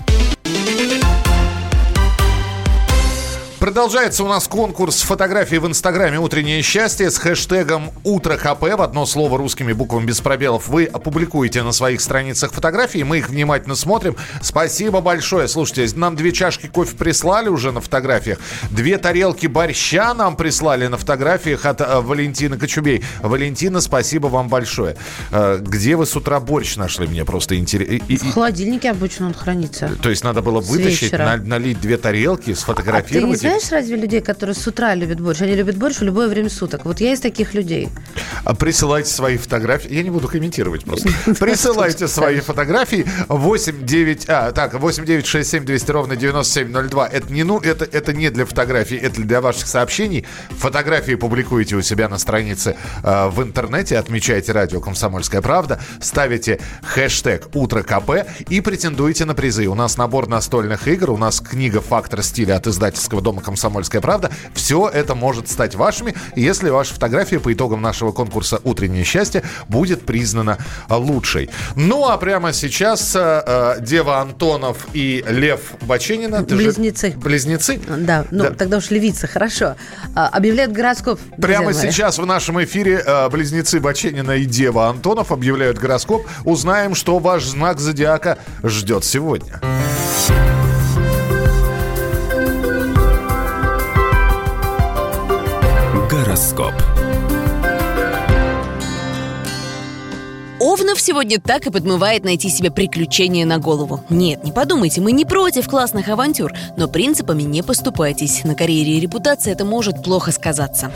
Продолжается 3.66 4.24
у 4.24 4.28
нас 4.28 4.48
конкурс 4.48 5.02
фотографий 5.02 5.58
в 5.58 5.66
Инстаграме 5.66 6.20
«Утреннее 6.20 6.62
счастье» 6.62 7.10
с 7.10 7.18
хэштегом 7.18 7.90
«Утро 8.04 8.38
ХП» 8.38 8.62
в 8.62 8.82
одно 8.84 9.08
слово 9.08 9.40
русскими 9.40 9.74
буквами 9.74 10.06
без 10.06 10.22
пробелов. 10.22 10.68
Вы 10.68 10.86
опубликуете 10.86 11.64
на 11.64 11.72
своих 11.72 12.02
страницах 12.02 12.54
фотографии, 12.54 13.02
мы 13.02 13.18
их 13.18 13.30
внимательно 13.30 13.74
смотрим. 13.74 14.18
Спасибо 14.44 15.02
большое. 15.02 15.48
Слушайте, 15.48 15.98
нам 15.98 16.16
две 16.16 16.32
чашки 16.32 16.68
кофе 16.68 16.96
прислали 16.96 17.50
уже 17.50 17.72
на 17.72 17.82
фотографиях, 17.82 18.38
две 18.70 19.00
тарелки 19.00 19.48
борща 19.48 20.14
нам 20.14 20.36
прислали 20.36 20.86
на 20.86 20.98
фотографиях 20.98 21.66
от 21.66 21.82
э, 21.82 22.02
Валентины 22.02 22.60
Кочубей. 22.60 23.04
Валентина, 23.24 23.82
спасибо 23.82 24.28
вам 24.28 24.48
большое. 24.48 24.96
Э, 25.32 25.58
где 25.60 25.96
вы 25.96 26.06
с 26.06 26.16
утра 26.16 26.40
борщ 26.40 26.76
нашли? 26.76 27.08
Мне 27.08 27.26
просто 27.26 27.58
интересно. 27.58 28.28
В 28.28 28.32
холодильнике 28.32 28.92
обычно 28.92 29.26
он 29.26 29.34
хранится. 29.34 29.90
То 30.04 30.12
есть 30.12 30.24
надо 30.24 30.44
было 30.44 30.60
вытащить, 30.60 31.14
налить 31.14 31.82
две 31.82 31.98
тарелки, 31.98 32.52
А 32.52 32.56
сфотографировать. 32.56 33.44
их? 33.44 33.55
Знаешь 33.60 33.72
разве 33.72 33.96
людей, 33.96 34.22
которые 34.22 34.56
с 34.56 34.68
утра 34.68 34.96
любят 34.96 35.20
борщ? 35.20 35.42
Они 35.42 35.56
любят 35.56 35.78
борщ 35.78 35.98
в 35.98 36.04
любое 36.04 36.28
время 36.28 36.50
суток. 36.50 36.86
Вот 36.86 37.00
я 37.00 37.14
из 37.14 37.20
таких 37.22 37.54
людей. 37.54 37.90
А 38.44 38.54
Присылайте 38.54 39.10
свои 39.10 39.38
фотографии. 39.38 39.94
Я 39.94 40.04
не 40.04 40.10
буду 40.10 40.28
комментировать 40.28 40.84
просто. 40.84 41.10
Присылайте 41.40 42.08
свои 42.08 42.40
фотографии. 42.42 43.06
8 43.30 43.86
9... 43.86 44.26
А, 44.28 44.52
так, 44.52 44.74
8 44.74 45.06
9 45.06 45.26
6 45.26 45.50
7 45.50 45.66
200 45.66 45.92
ровно 45.92 46.16
9702. 46.16 47.08
Это 47.08 47.32
не, 47.32 47.44
ну, 47.44 47.60
это, 47.60 47.86
это 47.86 48.14
не 48.14 48.30
для 48.30 48.46
фотографий, 48.46 48.98
это 48.98 49.22
для 49.22 49.40
ваших 49.40 49.68
сообщений. 49.68 50.26
Фотографии 50.50 51.16
публикуете 51.16 51.76
у 51.76 51.82
себя 51.82 52.10
на 52.10 52.18
странице 52.18 52.76
э, 53.04 53.28
в 53.30 53.42
интернете. 53.42 53.98
Отмечайте 53.98 54.52
радио 54.52 54.82
«Комсомольская 54.82 55.42
правда». 55.42 55.80
Ставите 56.02 56.60
хэштег 56.84 57.48
«Утро 57.54 57.84
КП» 57.84 58.28
и 58.50 58.60
претендуете 58.60 59.26
на 59.26 59.34
призы. 59.34 59.68
У 59.68 59.76
нас 59.76 59.98
набор 59.98 60.28
настольных 60.28 60.88
игр, 60.88 61.12
у 61.12 61.18
нас 61.18 61.40
книга 61.40 61.80
«Фактор 61.80 62.22
стиля» 62.22 62.56
от 62.56 62.68
издательского 62.68 63.22
дома 63.22 63.45
«Комсомольская 63.46 64.02
правда». 64.02 64.32
Все 64.54 64.90
это 64.90 65.16
может 65.16 65.50
стать 65.50 65.76
вашими, 65.76 66.14
если 66.36 66.70
ваша 66.70 66.94
фотография 66.96 67.40
по 67.40 67.54
итогам 67.54 67.82
нашего 67.82 68.12
конкурса 68.12 68.60
«Утреннее 68.64 69.04
счастье» 69.04 69.44
будет 69.70 70.06
признана 70.06 70.58
а, 70.90 70.98
лучшей. 70.98 71.50
Ну, 71.76 72.10
а 72.10 72.18
прямо 72.18 72.52
сейчас 72.52 73.16
э, 73.16 73.44
э, 73.46 73.76
Дева 73.82 74.20
Антонов 74.20 74.88
и 74.94 75.24
Лев 75.28 75.62
Баченина. 75.82 76.44
ты 76.44 76.50
же- 76.50 76.64
Близнецы. 76.64 77.14
Близнецы? 77.16 77.80
Да, 77.88 78.26
ну 78.32 78.46
Да. 78.46 78.50
тогда 78.52 78.78
уж 78.78 78.90
левица, 78.90 79.28
хорошо. 79.28 79.76
А, 80.16 80.28
объявляют 80.28 80.72
гороскоп. 80.74 81.20
Прямо 81.40 81.74
сейчас 81.74 82.18
в 82.18 82.26
нашем 82.26 82.64
эфире 82.64 83.04
э, 83.06 83.30
близнецы 83.30 83.80
Баченина 83.80 84.32
и 84.32 84.46
Дева 84.46 84.90
Антонов 84.90 85.32
объявляют 85.32 85.78
гороскоп. 85.78 86.26
Узнаем, 86.44 86.96
что 86.96 87.20
ваш 87.20 87.44
знак 87.46 87.80
зодиака 87.80 88.40
ждет 88.64 89.06
сегодня. 89.06 89.62
Гороскоп. 96.56 96.95
Овнов 100.76 101.00
сегодня 101.00 101.40
так 101.40 101.66
и 101.68 101.72
подмывает 101.72 102.26
найти 102.26 102.50
себе 102.50 102.70
приключения 102.70 103.46
на 103.46 103.60
голову. 103.60 104.04
Нет, 104.10 104.44
не 104.44 104.52
подумайте, 104.52 105.00
мы 105.00 105.14
не 105.14 105.24
против 105.24 105.70
классных 105.70 106.10
авантюр, 106.10 106.52
но 106.76 106.90
принципами 106.90 107.44
не 107.44 107.64
поступайтесь. 107.64 108.44
На 108.44 108.56
карьере 108.56 108.98
и 108.98 109.00
репутации 109.00 109.54
это 109.54 109.64
может 109.64 110.04
плохо 110.04 110.34
сказаться. 110.34 110.92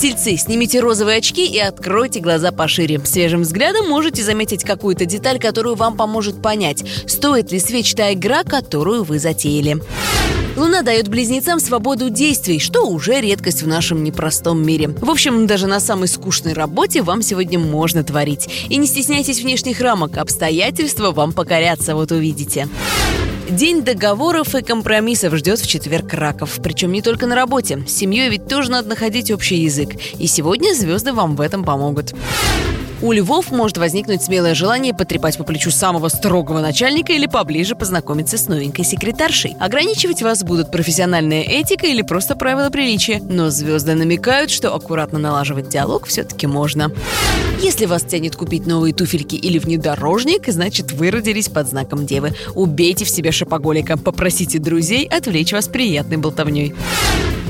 Тельцы, 0.00 0.36
снимите 0.36 0.78
розовые 0.78 1.18
очки 1.18 1.44
и 1.44 1.58
откройте 1.58 2.20
глаза 2.20 2.52
пошире. 2.52 3.00
Свежим 3.04 3.42
взглядом 3.42 3.88
можете 3.88 4.22
заметить 4.22 4.62
какую-то 4.62 5.06
деталь, 5.06 5.40
которую 5.40 5.74
вам 5.74 5.96
поможет 5.96 6.40
понять, 6.40 6.84
стоит 7.08 7.50
ли 7.50 7.58
свеч 7.58 7.92
та 7.96 8.12
игра, 8.12 8.44
которую 8.44 9.02
вы 9.02 9.18
затеяли. 9.18 9.82
Луна 10.56 10.82
дает 10.82 11.08
близнецам 11.08 11.60
свободу 11.60 12.10
действий, 12.10 12.58
что 12.58 12.86
уже 12.86 13.20
редкость 13.20 13.62
в 13.62 13.68
нашем 13.68 14.02
непростом 14.02 14.62
мире. 14.62 14.88
В 14.88 15.08
общем, 15.08 15.46
даже 15.46 15.66
на 15.66 15.80
самой 15.80 16.08
скучной 16.08 16.54
работе 16.54 17.02
вам 17.02 17.22
сегодня 17.22 17.58
можно 17.58 18.02
творить. 18.02 18.48
И 18.68 18.76
не 18.76 18.86
внешних 19.08 19.80
рамок, 19.80 20.16
обстоятельства 20.18 21.12
вам 21.12 21.32
покорятся, 21.32 21.94
вот 21.94 22.12
увидите. 22.12 22.68
День 23.48 23.82
договоров 23.82 24.54
и 24.54 24.62
компромиссов 24.62 25.34
ждет 25.34 25.58
в 25.58 25.66
четверг 25.66 26.14
раков. 26.14 26.60
Причем 26.62 26.92
не 26.92 27.02
только 27.02 27.26
на 27.26 27.34
работе. 27.34 27.82
С 27.86 27.92
семьей 27.92 28.28
ведь 28.28 28.46
тоже 28.46 28.70
надо 28.70 28.88
находить 28.88 29.32
общий 29.32 29.56
язык. 29.56 29.90
И 30.18 30.28
сегодня 30.28 30.72
звезды 30.72 31.12
вам 31.12 31.34
в 31.34 31.40
этом 31.40 31.64
помогут. 31.64 32.14
У 33.02 33.12
львов 33.12 33.50
может 33.50 33.78
возникнуть 33.78 34.22
смелое 34.22 34.54
желание 34.54 34.92
потрепать 34.92 35.38
по 35.38 35.44
плечу 35.44 35.70
самого 35.70 36.08
строгого 36.08 36.60
начальника 36.60 37.14
или 37.14 37.24
поближе 37.24 37.74
познакомиться 37.74 38.36
с 38.36 38.46
новенькой 38.46 38.84
секретаршей. 38.84 39.56
Ограничивать 39.58 40.20
вас 40.20 40.44
будут 40.44 40.70
профессиональная 40.70 41.40
этика 41.42 41.86
или 41.86 42.02
просто 42.02 42.36
правила 42.36 42.68
приличия. 42.68 43.22
Но 43.22 43.48
звезды 43.48 43.94
намекают, 43.94 44.50
что 44.50 44.74
аккуратно 44.74 45.18
налаживать 45.18 45.70
диалог 45.70 46.06
все-таки 46.06 46.46
можно. 46.46 46.92
Если 47.62 47.86
вас 47.86 48.02
тянет 48.02 48.36
купить 48.36 48.66
новые 48.66 48.92
туфельки 48.92 49.36
или 49.36 49.58
внедорожник, 49.58 50.48
значит 50.48 50.92
вы 50.92 51.10
родились 51.10 51.48
под 51.48 51.68
знаком 51.68 52.04
Девы. 52.04 52.32
Убейте 52.54 53.06
в 53.06 53.10
себе 53.10 53.32
шопоголика, 53.32 53.96
попросите 53.96 54.58
друзей 54.58 55.06
отвлечь 55.06 55.52
вас 55.52 55.68
приятной 55.68 56.18
болтовней. 56.18 56.74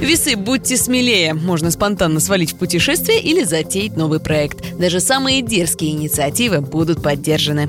Весы, 0.00 0.34
будьте 0.34 0.78
смелее. 0.78 1.34
Можно 1.34 1.70
спонтанно 1.70 2.20
свалить 2.20 2.54
в 2.54 2.56
путешествие 2.56 3.20
или 3.20 3.44
затеять 3.44 3.96
новый 3.96 4.18
проект. 4.18 4.78
Даже 4.78 4.98
самые 4.98 5.42
дерзкие 5.42 5.92
инициативы 5.92 6.62
будут 6.62 7.02
поддержаны. 7.02 7.68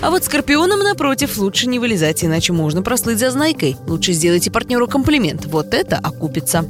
А 0.00 0.10
вот 0.10 0.24
скорпионам, 0.24 0.78
напротив, 0.78 1.36
лучше 1.36 1.66
не 1.66 1.80
вылезать, 1.80 2.24
иначе 2.24 2.52
можно 2.52 2.82
прослыть 2.82 3.18
зазнайкой. 3.18 3.76
Лучше 3.88 4.12
сделайте 4.12 4.52
партнеру 4.52 4.86
комплимент. 4.86 5.46
Вот 5.46 5.74
это 5.74 5.96
окупится. 5.96 6.64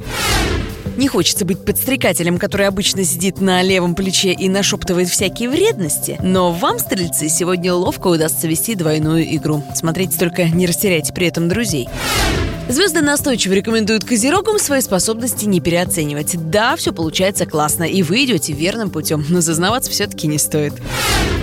Не 0.97 1.07
хочется 1.07 1.45
быть 1.45 1.63
подстрекателем, 1.63 2.39
который 2.39 2.67
обычно 2.67 3.03
сидит 3.03 3.39
на 3.39 3.61
левом 3.61 3.93
плече 3.93 4.33
и 4.33 4.49
нашептывает 4.49 5.07
всякие 5.07 5.49
вредности, 5.49 6.17
но 6.21 6.51
вам, 6.51 6.77
стрельцы, 6.79 7.29
сегодня 7.29 7.73
ловко 7.73 8.07
удастся 8.07 8.47
вести 8.47 8.75
двойную 8.75 9.23
игру. 9.35 9.63
Смотрите, 9.75 10.17
только 10.17 10.49
не 10.49 10.65
растеряйте 10.65 11.13
при 11.13 11.27
этом 11.27 11.47
друзей. 11.47 11.87
Звезды 12.69 13.01
настойчиво 13.01 13.53
рекомендуют 13.53 14.05
козерогам 14.05 14.59
свои 14.59 14.81
способности 14.81 15.45
не 15.45 15.59
переоценивать. 15.59 16.35
Да, 16.51 16.75
все 16.75 16.93
получается 16.93 17.47
классно, 17.47 17.83
и 17.83 18.03
вы 18.03 18.25
идете 18.25 18.53
верным 18.53 18.91
путем, 18.91 19.25
но 19.27 19.41
зазнаваться 19.41 19.89
все-таки 19.89 20.27
не 20.27 20.37
стоит. 20.37 20.73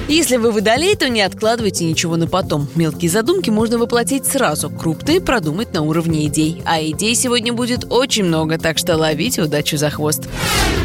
Если 0.06 0.36
вы 0.36 0.52
водолей, 0.52 0.94
то 0.94 1.08
не 1.08 1.22
откладывайте 1.22 1.84
ничего 1.84 2.14
на 2.14 2.28
потом. 2.28 2.68
Мелкие 2.76 3.10
задумки 3.10 3.50
можно 3.50 3.76
воплотить 3.76 4.24
сразу, 4.24 4.70
крупные 4.70 5.20
продумать 5.20 5.74
на 5.74 5.82
уровне 5.82 6.26
идей. 6.26 6.62
А 6.64 6.80
идей 6.80 7.16
сегодня 7.16 7.52
будет 7.52 7.86
очень 7.90 8.22
много, 8.22 8.56
так 8.56 8.78
что 8.78 8.96
ловите 8.96 9.42
удачу 9.42 9.76
за 9.76 9.90
хвост. 9.90 10.28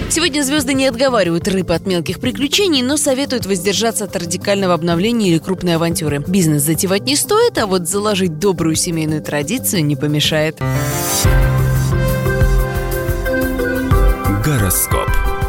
Сегодня 0.10 0.42
звезды 0.42 0.74
не 0.74 0.88
отговаривают 0.88 1.48
рыб 1.48 1.72
от 1.72 1.86
мелких 1.86 2.20
приключений, 2.20 2.82
но 2.82 2.98
советуют 2.98 3.46
воздержаться 3.46 4.06
от 4.06 4.16
радикального 4.16 4.74
обновления 4.74 5.30
или 5.30 5.38
крупной 5.38 5.76
авантюры. 5.76 6.22
Бизнес 6.28 6.64
затевать 6.64 7.04
не 7.04 7.16
стоит, 7.16 7.60
а 7.60 7.68
вот 7.68 7.88
заложить 7.88 8.40
добрую 8.40 8.76
семейную 8.76 9.22
традицию 9.22 9.86
не 9.86 9.96
помешает. 9.96 10.31
Гороскоп. 14.42 15.41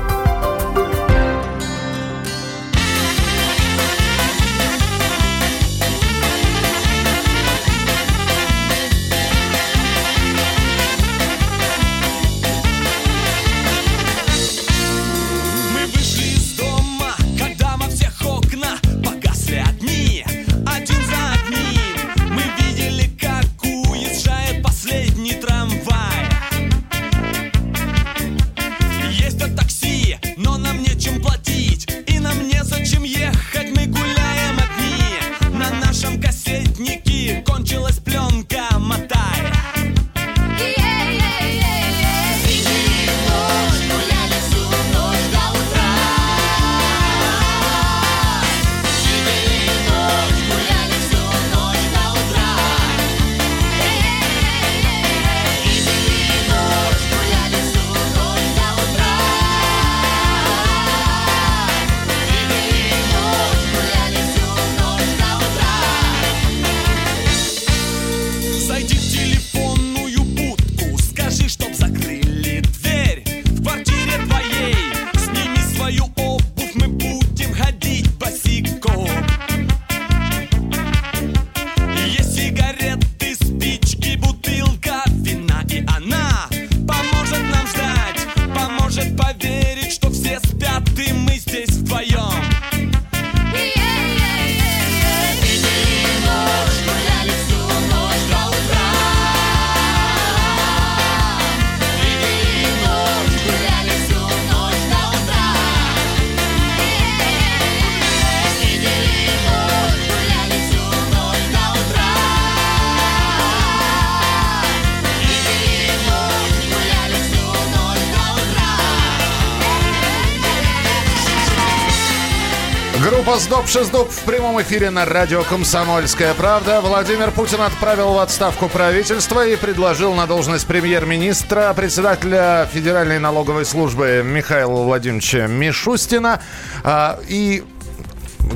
«Сдоб 123.53 123.69
Шиздоб» 123.69 124.11
в 124.11 124.21
прямом 124.21 124.63
эфире 124.63 124.89
на 124.89 125.05
радио 125.05 125.43
«Комсомольская 125.45 126.33
правда». 126.33 126.81
Владимир 126.81 127.31
Путин 127.31 127.61
отправил 127.61 128.15
в 128.15 128.19
отставку 128.19 128.67
правительства 128.67 129.47
и 129.47 129.57
предложил 129.57 130.15
на 130.15 130.27
должность 130.27 130.67
премьер-министра 130.67 131.75
председателя 131.75 132.67
Федеральной 132.73 133.19
налоговой 133.19 133.67
службы 133.67 134.23
Михаила 134.25 134.83
Владимировича 134.85 135.49
Мишустина. 135.49 136.41
А, 136.83 137.21
И 137.29 137.63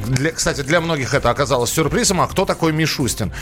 для- 0.07 0.33
кстати, 0.33 0.63
для 0.63 0.81
многих 0.81 1.13
это 1.13 1.29
оказалось 1.29 1.71
сюрпризом. 1.73 2.23
А 2.23 2.27
кто 2.27 2.47
такой 2.47 2.73
Мишустин? 2.73 3.35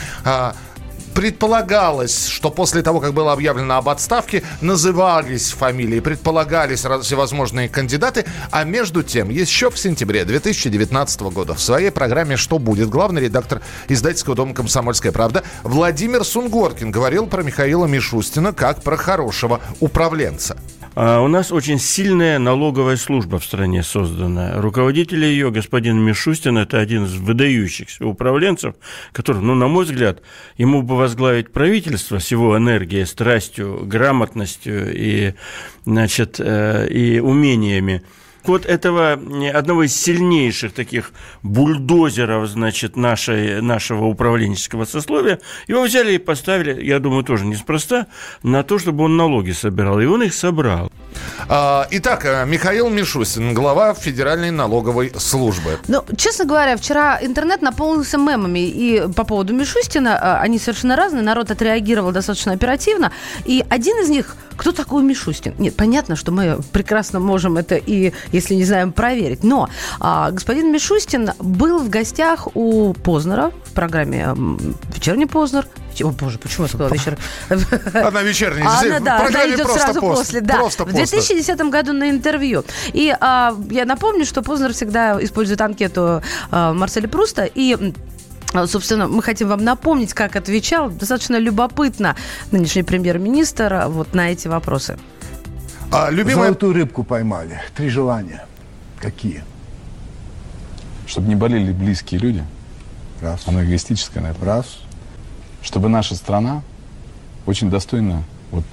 Предполагалось, 1.15 2.27
что 2.27 2.51
после 2.51 2.81
того, 2.81 2.99
как 2.99 3.13
было 3.13 3.31
объявлено 3.31 3.77
об 3.77 3.87
отставке, 3.87 4.43
назывались 4.59 5.51
фамилии, 5.51 6.01
предполагались 6.01 6.81
всевозможные 6.81 7.69
кандидаты. 7.69 8.25
А 8.51 8.65
между 8.65 9.01
тем, 9.01 9.29
еще 9.29 9.71
в 9.71 9.79
сентябре 9.79 10.25
2019 10.25 11.21
года 11.21 11.53
в 11.53 11.61
своей 11.61 11.89
программе 11.89 12.35
«Что 12.35 12.59
будет?» 12.59 12.89
главный 12.89 13.21
редактор 13.21 13.61
издательского 13.87 14.35
дома 14.35 14.53
«Комсомольская 14.53 15.13
правда» 15.13 15.45
Владимир 15.63 16.25
Сунгоркин 16.25 16.91
говорил 16.91 17.27
про 17.27 17.43
Михаила 17.43 17.85
Мишустина 17.85 18.51
как 18.51 18.83
про 18.83 18.97
хорошего 18.97 19.61
управленца. 19.79 20.57
А 20.95 21.19
У 21.19 21.27
нас 21.27 21.51
очень 21.51 21.77
сильная 21.77 22.39
налоговая 22.39 22.95
служба 22.95 23.37
в 23.37 23.43
стране 23.43 23.83
создана. 23.83 24.61
Руководитель 24.61 25.25
ее, 25.25 25.51
господин 25.51 25.99
Мишустин, 25.99 26.57
это 26.57 26.79
один 26.79 27.03
из 27.03 27.15
выдающихся 27.15 28.05
управленцев, 28.05 28.75
который, 29.11 29.41
ну, 29.41 29.55
на 29.55 29.67
мой 29.67 29.83
взгляд, 29.83 30.21
ему 30.55 30.83
бы 30.83 30.95
возглавить 30.95 31.51
правительство 31.51 32.19
с 32.19 32.31
его 32.31 32.57
энергией, 32.57 33.05
страстью, 33.05 33.81
грамотностью 33.83 34.89
и, 34.95 35.33
значит, 35.85 36.37
э, 36.39 36.87
и 36.87 37.19
умениями. 37.19 38.01
Вот 38.47 38.65
этого 38.65 39.17
э, 39.17 39.49
одного 39.49 39.83
из 39.83 39.95
сильнейших 39.95 40.73
таких 40.73 41.11
бульдозеров, 41.43 42.47
значит, 42.47 42.95
нашей, 42.95 43.61
нашего 43.61 44.05
управленческого 44.05 44.85
сословия, 44.85 45.39
его 45.67 45.83
взяли 45.83 46.13
и 46.13 46.17
поставили, 46.17 46.83
я 46.83 46.99
думаю, 46.99 47.23
тоже 47.23 47.45
неспроста, 47.45 48.07
на 48.43 48.63
то, 48.63 48.79
чтобы 48.79 49.03
он 49.05 49.17
налоги 49.17 49.51
собирал. 49.51 49.99
И 49.99 50.05
он 50.05 50.23
их 50.23 50.33
собрал. 50.33 50.91
А, 51.47 51.87
Итак, 51.91 52.25
э, 52.25 52.45
Михаил 52.45 52.89
Мишустин, 52.89 53.53
глава 53.53 53.93
Федеральной 53.93 54.51
налоговой 54.51 55.11
службы. 55.17 55.79
Ну, 55.87 56.03
честно 56.17 56.45
говоря, 56.45 56.77
вчера 56.77 57.19
интернет 57.21 57.61
наполнился 57.61 58.17
мемами. 58.17 58.59
И 58.59 59.07
по 59.15 59.23
поводу 59.23 59.53
Мишустина, 59.53 60.17
а, 60.19 60.41
они 60.41 60.59
совершенно 60.59 60.95
разные. 60.95 61.23
Народ 61.23 61.51
отреагировал 61.51 62.11
достаточно 62.11 62.53
оперативно. 62.53 63.11
И 63.45 63.63
один 63.69 63.97
из 64.01 64.09
них, 64.09 64.35
кто 64.55 64.71
такой 64.71 65.03
Мишустин? 65.03 65.53
Нет, 65.57 65.75
понятно, 65.75 66.15
что 66.15 66.31
мы 66.31 66.59
прекрасно 66.71 67.19
можем 67.19 67.57
это 67.57 67.75
и, 67.75 68.13
если 68.35 68.55
не 68.55 68.65
знаем, 68.65 68.91
проверить. 68.91 69.43
Но 69.43 69.69
а, 69.99 70.31
господин 70.31 70.71
Мишустин 70.71 71.31
был 71.39 71.79
в 71.79 71.89
гостях 71.89 72.47
у 72.55 72.93
Познера 72.93 73.51
в 73.65 73.71
программе 73.73 74.35
«Вечерний 74.93 75.25
Познер». 75.25 75.67
О, 76.01 76.09
боже, 76.09 76.37
почему 76.39 76.65
я 76.65 76.67
сказала 76.67 76.93
вечер? 76.93 77.17
Она 77.93 78.21
вечерняя. 78.21 78.69
Здесь 78.77 78.91
Она, 78.91 78.99
да, 78.99 79.25
она 79.27 79.47
идет 79.47 79.67
сразу 79.69 80.01
пост. 80.01 80.25
после. 80.25 80.41
Да. 80.41 80.55
Просто 80.57 80.83
в 80.83 80.91
пост. 80.91 80.97
2010 80.97 81.57
году 81.69 81.93
на 81.93 82.09
интервью. 82.09 82.65
И 82.93 83.15
а, 83.19 83.55
я 83.69 83.85
напомню, 83.85 84.25
что 84.25 84.41
Познер 84.41 84.73
всегда 84.73 85.17
использует 85.23 85.61
анкету 85.61 86.21
а, 86.51 86.73
Марселя 86.73 87.07
Пруста 87.07 87.45
и 87.45 87.93
А, 88.53 88.67
Собственно, 88.67 89.07
мы 89.07 89.21
хотим 89.23 89.47
вам 89.47 89.63
напомнить, 89.63 90.13
как 90.13 90.35
отвечал 90.35 90.89
достаточно 90.89 91.37
любопытно 91.37 92.15
нынешний 92.51 92.83
премьер-министр 92.83 93.85
вот 93.87 94.13
на 94.13 94.31
эти 94.31 94.47
вопросы. 94.47 94.97
А, 95.95 96.09
любимая... 96.09 96.47
Золотую 96.47 96.73
рыбку 96.73 97.03
поймали. 97.03 97.61
Три 97.75 97.89
желания. 97.89 98.45
Какие? 98.99 99.43
Чтобы 101.07 101.27
не 101.27 101.35
болели 101.35 101.71
близкие 101.71 102.19
люди. 102.19 102.43
Раз. 103.21 103.43
Оно 103.47 103.63
эгоистическое, 103.63 104.21
наверное. 104.21 104.45
Раз. 104.45 104.79
Чтобы 105.61 105.87
наша 105.89 106.15
страна 106.15 106.63
очень 107.45 107.69
достойно, 107.69 108.23
вот 108.51 108.63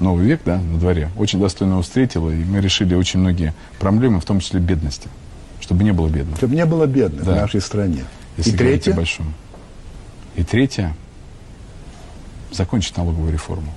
новый 0.00 0.24
век, 0.26 0.42
да, 0.44 0.58
на 0.58 0.78
дворе, 0.78 1.10
очень 1.16 1.40
достойно 1.40 1.72
его 1.72 1.82
встретила, 1.82 2.30
и 2.30 2.44
мы 2.44 2.60
решили 2.60 2.94
очень 2.94 3.20
многие 3.20 3.54
проблемы, 3.80 4.20
в 4.20 4.24
том 4.24 4.40
числе 4.40 4.60
бедности. 4.60 5.08
Чтобы 5.60 5.82
не 5.82 5.92
было 5.92 6.08
бедных. 6.08 6.36
Чтобы 6.36 6.54
не 6.54 6.64
было 6.64 6.86
бедных 6.86 7.24
Да. 7.24 7.32
в 7.32 7.36
нашей 7.36 7.60
стране. 7.60 8.04
Если 8.36 8.52
И 8.52 8.56
третье? 8.56 8.96
И 10.36 10.44
третье, 10.44 10.94
закончить 12.52 12.96
налоговую 12.96 13.32
реформу. 13.32 13.72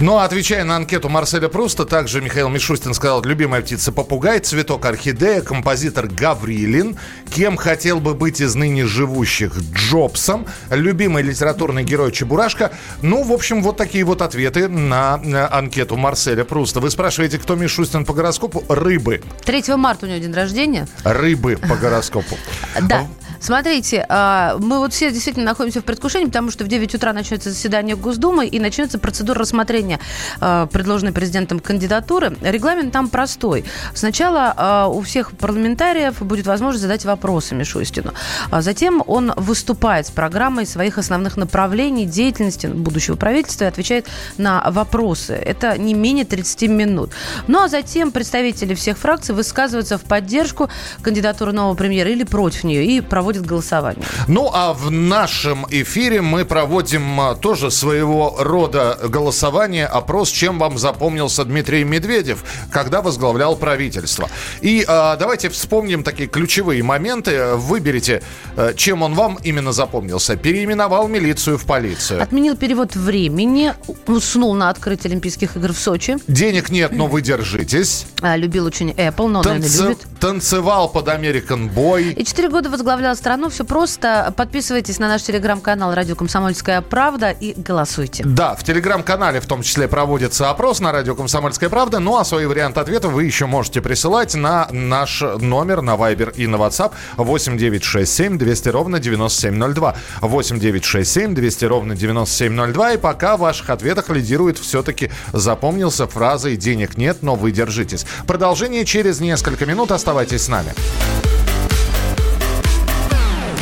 Ну, 0.00 0.16
а 0.16 0.24
отвечая 0.24 0.62
на 0.62 0.76
анкету 0.76 1.08
Марселя 1.08 1.48
Пруста, 1.48 1.84
также 1.84 2.20
Михаил 2.20 2.48
Мишустин 2.48 2.94
сказал, 2.94 3.20
любимая 3.24 3.62
птица 3.62 3.90
попугай, 3.90 4.38
цветок 4.38 4.84
орхидея, 4.84 5.40
композитор 5.40 6.06
Гаврилин, 6.06 6.96
кем 7.34 7.56
хотел 7.56 7.98
бы 7.98 8.14
быть 8.14 8.40
из 8.40 8.54
ныне 8.54 8.86
живущих 8.86 9.58
Джобсом, 9.74 10.46
любимый 10.70 11.24
литературный 11.24 11.82
герой 11.82 12.12
Чебурашка. 12.12 12.70
Ну, 13.02 13.24
в 13.24 13.32
общем, 13.32 13.60
вот 13.60 13.76
такие 13.76 14.04
вот 14.04 14.22
ответы 14.22 14.68
на 14.68 15.20
э, 15.20 15.48
анкету 15.50 15.96
Марселя 15.96 16.44
Пруста. 16.44 16.78
Вы 16.78 16.90
спрашиваете, 16.90 17.38
кто 17.38 17.56
Мишустин 17.56 18.04
по 18.04 18.14
гороскопу? 18.14 18.62
Рыбы. 18.68 19.20
3 19.46 19.74
марта 19.74 20.06
у 20.06 20.08
него 20.08 20.20
день 20.20 20.32
рождения. 20.32 20.86
Рыбы 21.02 21.56
по 21.56 21.74
гороскопу. 21.74 22.36
Да. 22.82 23.08
Смотрите, 23.40 24.04
а, 24.08 24.56
мы 24.58 24.78
вот 24.78 24.92
все 24.92 25.10
действительно 25.10 25.46
находимся 25.46 25.80
в 25.80 25.84
предвкушении, 25.84 26.26
потому 26.26 26.50
что 26.50 26.64
в 26.64 26.68
9 26.68 26.94
утра 26.94 27.12
начнется 27.12 27.50
заседание 27.50 27.96
Госдумы 27.96 28.46
и 28.46 28.58
начнется 28.58 28.98
процедура 28.98 29.40
рассмотрения 29.40 30.00
а, 30.40 30.66
предложенной 30.66 31.12
президентом 31.12 31.60
кандидатуры. 31.60 32.36
Регламент 32.40 32.92
там 32.92 33.08
простой. 33.08 33.64
Сначала 33.94 34.54
а, 34.56 34.88
у 34.88 35.00
всех 35.02 35.32
парламентариев 35.32 36.20
будет 36.20 36.46
возможность 36.46 36.82
задать 36.82 37.04
вопросы 37.04 37.54
Мишустину. 37.54 38.12
Затем 38.52 39.02
он 39.06 39.32
выступает 39.36 40.06
с 40.06 40.10
программой 40.10 40.66
своих 40.66 40.98
основных 40.98 41.36
направлений 41.36 42.06
деятельности 42.06 42.66
будущего 42.66 43.16
правительства 43.16 43.64
и 43.64 43.68
отвечает 43.68 44.06
на 44.36 44.70
вопросы. 44.70 45.34
Это 45.34 45.78
не 45.78 45.94
менее 45.94 46.24
30 46.24 46.62
минут. 46.62 47.12
Ну 47.46 47.62
а 47.62 47.68
затем 47.68 48.10
представители 48.10 48.74
всех 48.74 48.98
фракций 48.98 49.34
высказываются 49.34 49.96
в 49.96 50.02
поддержку 50.02 50.68
кандидатуры 51.02 51.52
нового 51.52 51.74
премьера 51.74 52.10
или 52.10 52.24
против 52.24 52.64
нее 52.64 52.84
и 52.84 53.00
проводят 53.00 53.27
голосование. 53.36 54.04
Ну, 54.26 54.50
а 54.52 54.72
в 54.72 54.90
нашем 54.90 55.66
эфире 55.70 56.20
мы 56.22 56.44
проводим 56.44 57.20
а, 57.20 57.34
тоже 57.34 57.70
своего 57.70 58.36
рода 58.38 58.98
голосование, 59.08 59.86
опрос, 59.86 60.30
чем 60.30 60.58
вам 60.58 60.78
запомнился 60.78 61.44
Дмитрий 61.44 61.84
Медведев, 61.84 62.44
когда 62.72 63.02
возглавлял 63.02 63.56
правительство. 63.56 64.28
И 64.60 64.84
а, 64.86 65.16
давайте 65.16 65.48
вспомним 65.48 66.02
такие 66.02 66.28
ключевые 66.28 66.82
моменты. 66.82 67.54
Выберите, 67.54 68.22
э, 68.56 68.72
чем 68.76 69.02
он 69.02 69.14
вам 69.14 69.38
именно 69.42 69.72
запомнился. 69.72 70.36
Переименовал 70.36 71.08
милицию 71.08 71.58
в 71.58 71.64
полицию. 71.64 72.22
Отменил 72.22 72.56
перевод 72.56 72.96
времени, 72.96 73.74
уснул 74.06 74.54
на 74.54 74.70
открытии 74.70 75.08
Олимпийских 75.08 75.56
игр 75.56 75.72
в 75.72 75.78
Сочи. 75.78 76.16
Денег 76.26 76.70
нет, 76.70 76.92
но 76.92 77.06
вы 77.06 77.22
держитесь. 77.22 78.06
А, 78.22 78.36
Любил 78.36 78.66
очень 78.66 78.90
Apple, 78.90 79.28
но, 79.28 79.42
наверное, 79.42 79.68
Танце- 79.68 79.82
любит. 79.88 80.06
Танцевал 80.20 80.88
под 80.88 81.08
American 81.08 81.72
Boy. 81.72 82.12
И 82.12 82.24
четыре 82.24 82.48
года 82.48 82.70
возглавлял 82.70 83.14
страну. 83.18 83.50
Все 83.50 83.64
просто. 83.64 84.32
Подписывайтесь 84.36 84.98
на 84.98 85.08
наш 85.08 85.22
телеграм-канал 85.22 85.94
«Радио 85.94 86.14
Комсомольская 86.14 86.80
правда» 86.80 87.30
и 87.30 87.52
голосуйте. 87.60 88.22
Да, 88.24 88.54
в 88.54 88.64
телеграм-канале 88.64 89.40
в 89.40 89.46
том 89.46 89.62
числе 89.62 89.88
проводится 89.88 90.48
опрос 90.48 90.80
на 90.80 90.92
радио 90.92 91.14
«Комсомольская 91.14 91.68
правда». 91.68 91.98
Ну, 91.98 92.16
а 92.16 92.24
свои 92.24 92.46
варианты 92.46 92.80
ответа 92.80 93.08
вы 93.08 93.24
еще 93.24 93.46
можете 93.46 93.82
присылать 93.82 94.34
на 94.34 94.68
наш 94.70 95.20
номер 95.20 95.82
на 95.82 95.96
Viber 95.96 96.34
и 96.34 96.46
на 96.46 96.56
WhatsApp 96.56 96.92
8967 97.16 98.38
200 98.38 98.68
ровно 98.68 98.98
9702. 99.00 99.96
8967 100.22 101.34
200 101.34 101.64
ровно 101.64 101.96
9702. 101.96 102.92
И 102.92 102.96
пока 102.96 103.36
в 103.36 103.40
ваших 103.40 103.70
ответах 103.70 104.08
лидирует 104.10 104.58
все-таки 104.58 105.10
запомнился 105.32 106.06
фразой 106.06 106.56
«денег 106.56 106.96
нет, 106.96 107.18
но 107.22 107.34
вы 107.34 107.50
держитесь». 107.50 108.06
Продолжение 108.26 108.84
через 108.84 109.20
несколько 109.20 109.66
минут. 109.66 109.90
Оставайтесь 109.92 110.42
с 110.42 110.48
нами. 110.48 110.72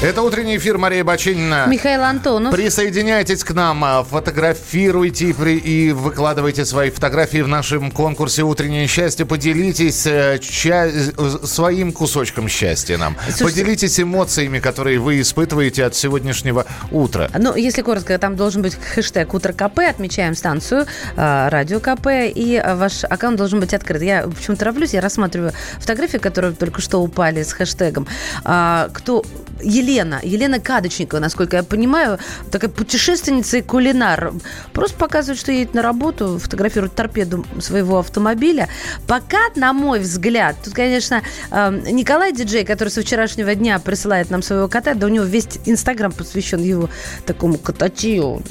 Это 0.00 0.22
утренний 0.22 0.56
эфир 0.58 0.78
Мария 0.78 1.02
Бачинина. 1.02 1.66
Михаил 1.66 2.04
Антонов. 2.04 2.54
Присоединяйтесь 2.54 3.42
к 3.42 3.50
нам, 3.50 3.82
а, 3.82 4.04
фотографируйте 4.04 5.30
и 5.30 5.90
выкладывайте 5.90 6.64
свои 6.64 6.90
фотографии 6.90 7.38
в 7.38 7.48
нашем 7.48 7.90
конкурсе 7.90 8.44
«Утреннее 8.44 8.86
счастье». 8.86 9.26
Поделитесь 9.26 10.06
э, 10.06 10.38
ча- 10.40 10.86
э, 10.86 11.10
своим 11.44 11.90
кусочком 11.92 12.46
счастья 12.48 12.96
нам. 12.96 13.16
Слушайте- 13.24 13.44
Поделитесь 13.44 13.98
эмоциями, 13.98 14.60
которые 14.60 15.00
вы 15.00 15.20
испытываете 15.20 15.84
от 15.84 15.96
сегодняшнего 15.96 16.64
утра. 16.92 17.28
Ну, 17.36 17.56
если 17.56 17.82
коротко, 17.82 18.16
там 18.18 18.36
должен 18.36 18.62
быть 18.62 18.76
хэштег 18.94 19.34
«Утро 19.34 19.52
КП», 19.52 19.80
отмечаем 19.80 20.36
станцию 20.36 20.86
э, 21.16 21.48
«Радио 21.48 21.80
КП», 21.80 22.06
и 22.32 22.62
э, 22.64 22.76
ваш 22.76 23.02
аккаунт 23.02 23.36
должен 23.36 23.58
быть 23.58 23.74
открыт. 23.74 24.00
Я 24.02 24.22
почему-то 24.28 24.60
тороплюсь, 24.60 24.94
я 24.94 25.00
рассматриваю 25.00 25.52
фотографии, 25.80 26.18
которые 26.18 26.52
только 26.52 26.80
что 26.80 26.98
упали 27.02 27.42
с 27.42 27.52
хэштегом. 27.52 28.06
А, 28.44 28.90
кто... 28.92 29.24
Елена, 29.62 30.20
Елена 30.22 30.60
Кадочникова, 30.60 31.20
насколько 31.20 31.56
я 31.56 31.62
понимаю, 31.62 32.18
такая 32.50 32.70
путешественница 32.70 33.58
и 33.58 33.62
кулинар. 33.62 34.32
Просто 34.72 34.96
показывает, 34.96 35.40
что 35.40 35.52
едет 35.52 35.74
на 35.74 35.82
работу, 35.82 36.38
фотографирует 36.38 36.94
торпеду 36.94 37.44
своего 37.60 37.98
автомобиля. 37.98 38.68
Пока, 39.06 39.38
на 39.56 39.72
мой 39.72 40.00
взгляд, 40.00 40.56
тут, 40.64 40.74
конечно, 40.74 41.22
э, 41.50 41.82
Николай 41.90 42.32
Диджей, 42.32 42.64
который 42.64 42.88
со 42.88 43.02
вчерашнего 43.02 43.54
дня 43.54 43.78
присылает 43.78 44.30
нам 44.30 44.42
своего 44.42 44.68
кота, 44.68 44.94
да 44.94 45.06
у 45.06 45.10
него 45.10 45.24
весь 45.24 45.48
Инстаграм 45.64 46.12
посвящен 46.12 46.62
его 46.62 46.88
такому 47.26 47.58
котатию, 47.58 48.42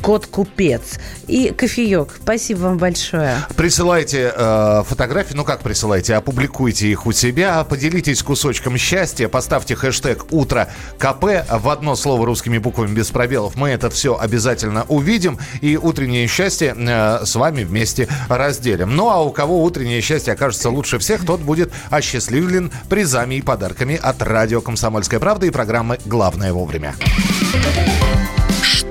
кот-купец. 0.00 0.98
И 1.26 1.50
кофеек. 1.56 2.18
Спасибо 2.22 2.60
вам 2.60 2.78
большое. 2.78 3.36
Присылайте 3.56 4.32
э, 4.34 4.82
фотографии, 4.86 5.34
ну 5.34 5.44
как 5.44 5.60
присылайте, 5.60 6.14
опубликуйте 6.14 6.88
их 6.88 7.06
у 7.06 7.12
себя, 7.12 7.62
поделитесь 7.64 8.22
кусочком 8.22 8.76
счастья, 8.76 9.28
поставьте 9.28 9.74
хэштег 9.74 10.32
«Утро 10.32 10.68
КП» 10.98 11.44
в 11.50 11.68
одно 11.68 11.96
слово 11.96 12.26
русскими 12.26 12.58
буквами 12.58 12.94
без 12.94 13.10
пробелов. 13.10 13.56
Мы 13.56 13.70
это 13.70 13.90
все 13.90 14.18
обязательно 14.18 14.84
увидим 14.88 15.38
и 15.60 15.76
утреннее 15.76 16.26
счастье 16.26 16.74
э, 16.76 17.24
с 17.24 17.34
вами 17.34 17.64
вместе 17.64 18.08
разделим. 18.28 18.96
Ну 18.96 19.10
а 19.10 19.22
у 19.22 19.30
кого 19.30 19.62
утреннее 19.62 20.00
счастье 20.00 20.32
окажется 20.32 20.70
лучше 20.70 20.98
всех, 20.98 21.24
тот 21.24 21.40
будет 21.40 21.72
осчастливлен 21.90 22.72
призами 22.88 23.36
и 23.36 23.42
подарками 23.42 23.98
от 24.00 24.22
радио 24.22 24.60
«Комсомольская 24.60 25.20
правда» 25.20 25.46
и 25.46 25.50
программы 25.50 25.98
«Главное 26.04 26.52
вовремя». 26.52 26.94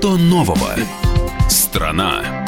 Что 0.00 0.16
нового? 0.16 0.74
Страна. 1.50 2.39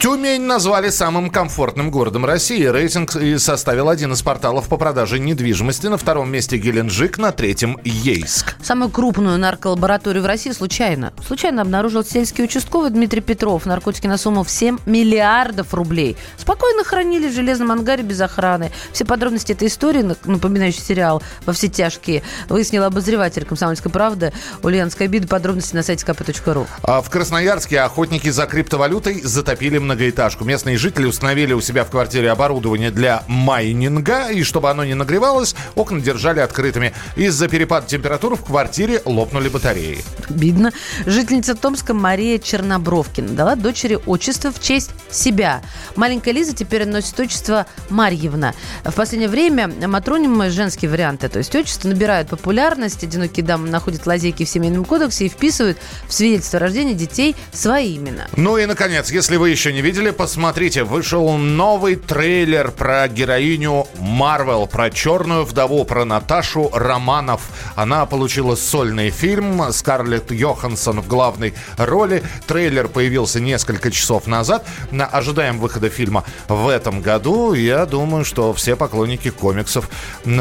Тюмень 0.00 0.40
назвали 0.40 0.88
самым 0.88 1.28
комфортным 1.28 1.90
городом 1.90 2.24
России. 2.24 2.64
Рейтинг 2.64 3.14
составил 3.38 3.90
один 3.90 4.14
из 4.14 4.22
порталов 4.22 4.66
по 4.66 4.78
продаже 4.78 5.18
недвижимости. 5.18 5.88
На 5.88 5.98
втором 5.98 6.32
месте 6.32 6.56
Геленджик, 6.56 7.18
на 7.18 7.32
третьем 7.32 7.78
Ейск. 7.84 8.56
Самую 8.62 8.90
крупную 8.90 9.36
нарколабораторию 9.36 10.22
в 10.22 10.26
России 10.26 10.52
случайно. 10.52 11.12
Случайно 11.26 11.60
обнаружил 11.60 12.02
сельский 12.02 12.42
участковый 12.44 12.88
Дмитрий 12.88 13.20
Петров. 13.20 13.66
Наркотики 13.66 14.06
на 14.06 14.16
сумму 14.16 14.42
в 14.42 14.50
7 14.50 14.78
миллиардов 14.86 15.74
рублей. 15.74 16.16
Спокойно 16.38 16.82
хранили 16.82 17.28
в 17.28 17.34
железном 17.34 17.70
ангаре 17.70 18.02
без 18.02 18.22
охраны. 18.22 18.72
Все 18.94 19.04
подробности 19.04 19.52
этой 19.52 19.68
истории, 19.68 20.16
напоминающий 20.24 20.80
сериал 20.80 21.22
«Во 21.44 21.52
все 21.52 21.68
тяжкие», 21.68 22.22
выяснил 22.48 22.84
обозреватель 22.84 23.44
«Комсомольской 23.44 23.92
правды» 23.92 24.32
Ульяновская 24.62 25.08
обида. 25.08 25.28
Подробности 25.28 25.74
на 25.74 25.82
сайте 25.82 26.06
kp.ru. 26.06 26.66
А 26.84 27.02
в 27.02 27.10
Красноярске 27.10 27.80
охотники 27.80 28.30
за 28.30 28.46
криптовалютой 28.46 29.20
затопили 29.20 29.76
многоэтажку. 29.90 30.44
Местные 30.44 30.78
жители 30.78 31.06
установили 31.06 31.52
у 31.52 31.60
себя 31.60 31.84
в 31.84 31.90
квартире 31.90 32.30
оборудование 32.30 32.90
для 32.90 33.24
майнинга, 33.26 34.30
и 34.30 34.44
чтобы 34.44 34.70
оно 34.70 34.84
не 34.84 34.94
нагревалось, 34.94 35.56
окна 35.74 36.00
держали 36.00 36.38
открытыми. 36.40 36.92
Из-за 37.16 37.48
перепада 37.48 37.86
температур 37.86 38.36
в 38.36 38.44
квартире 38.44 39.02
лопнули 39.04 39.48
батареи. 39.48 40.04
Обидно. 40.28 40.72
Жительница 41.06 41.56
Томска 41.56 41.92
Мария 41.92 42.38
Чернобровкина 42.38 43.30
дала 43.30 43.56
дочери 43.56 43.98
отчество 44.06 44.52
в 44.52 44.62
честь 44.62 44.90
себя. 45.10 45.60
Маленькая 45.96 46.32
Лиза 46.32 46.54
теперь 46.54 46.86
носит 46.86 47.18
отчество 47.18 47.66
Марьевна. 47.88 48.54
В 48.84 48.92
последнее 48.92 49.28
время 49.28 49.68
матронимы 49.88 50.50
женские 50.50 50.90
варианты, 50.90 51.28
то 51.28 51.38
есть 51.38 51.54
отчество, 51.54 51.88
набирают 51.88 52.28
популярность. 52.28 53.02
Одинокие 53.02 53.44
дамы 53.44 53.68
находят 53.68 54.06
лазейки 54.06 54.44
в 54.44 54.48
семейном 54.48 54.84
кодексе 54.84 55.26
и 55.26 55.28
вписывают 55.28 55.78
в 56.06 56.12
свидетельство 56.12 56.58
о 56.58 56.60
рождении 56.60 56.94
детей 56.94 57.34
свои 57.52 57.96
имена. 57.96 58.28
Ну 58.36 58.56
и, 58.56 58.66
наконец, 58.66 59.10
если 59.10 59.36
вы 59.36 59.50
еще 59.50 59.72
не 59.72 59.79
видели, 59.80 60.10
посмотрите, 60.10 60.84
вышел 60.84 61.36
новый 61.36 61.96
трейлер 61.96 62.70
про 62.70 63.06
героиню 63.08 63.86
Марвел, 63.98 64.66
про 64.66 64.90
черную 64.90 65.44
вдову, 65.44 65.84
про 65.84 66.04
Наташу 66.04 66.70
Романов. 66.72 67.42
Она 67.76 68.04
получила 68.06 68.56
сольный 68.56 69.10
фильм, 69.10 69.72
Скарлетт 69.72 70.32
Йоханссон 70.32 71.00
в 71.00 71.06
главной 71.08 71.54
роли. 71.76 72.22
Трейлер 72.46 72.88
появился 72.88 73.40
несколько 73.40 73.90
часов 73.90 74.26
назад. 74.26 74.66
На- 74.90 75.06
Ожидаем 75.06 75.58
выхода 75.58 75.88
фильма 75.88 76.24
в 76.48 76.68
этом 76.68 77.00
году. 77.00 77.52
Я 77.52 77.86
думаю, 77.86 78.24
что 78.24 78.52
все 78.54 78.76
поклонники 78.76 79.30
комиксов 79.30 79.88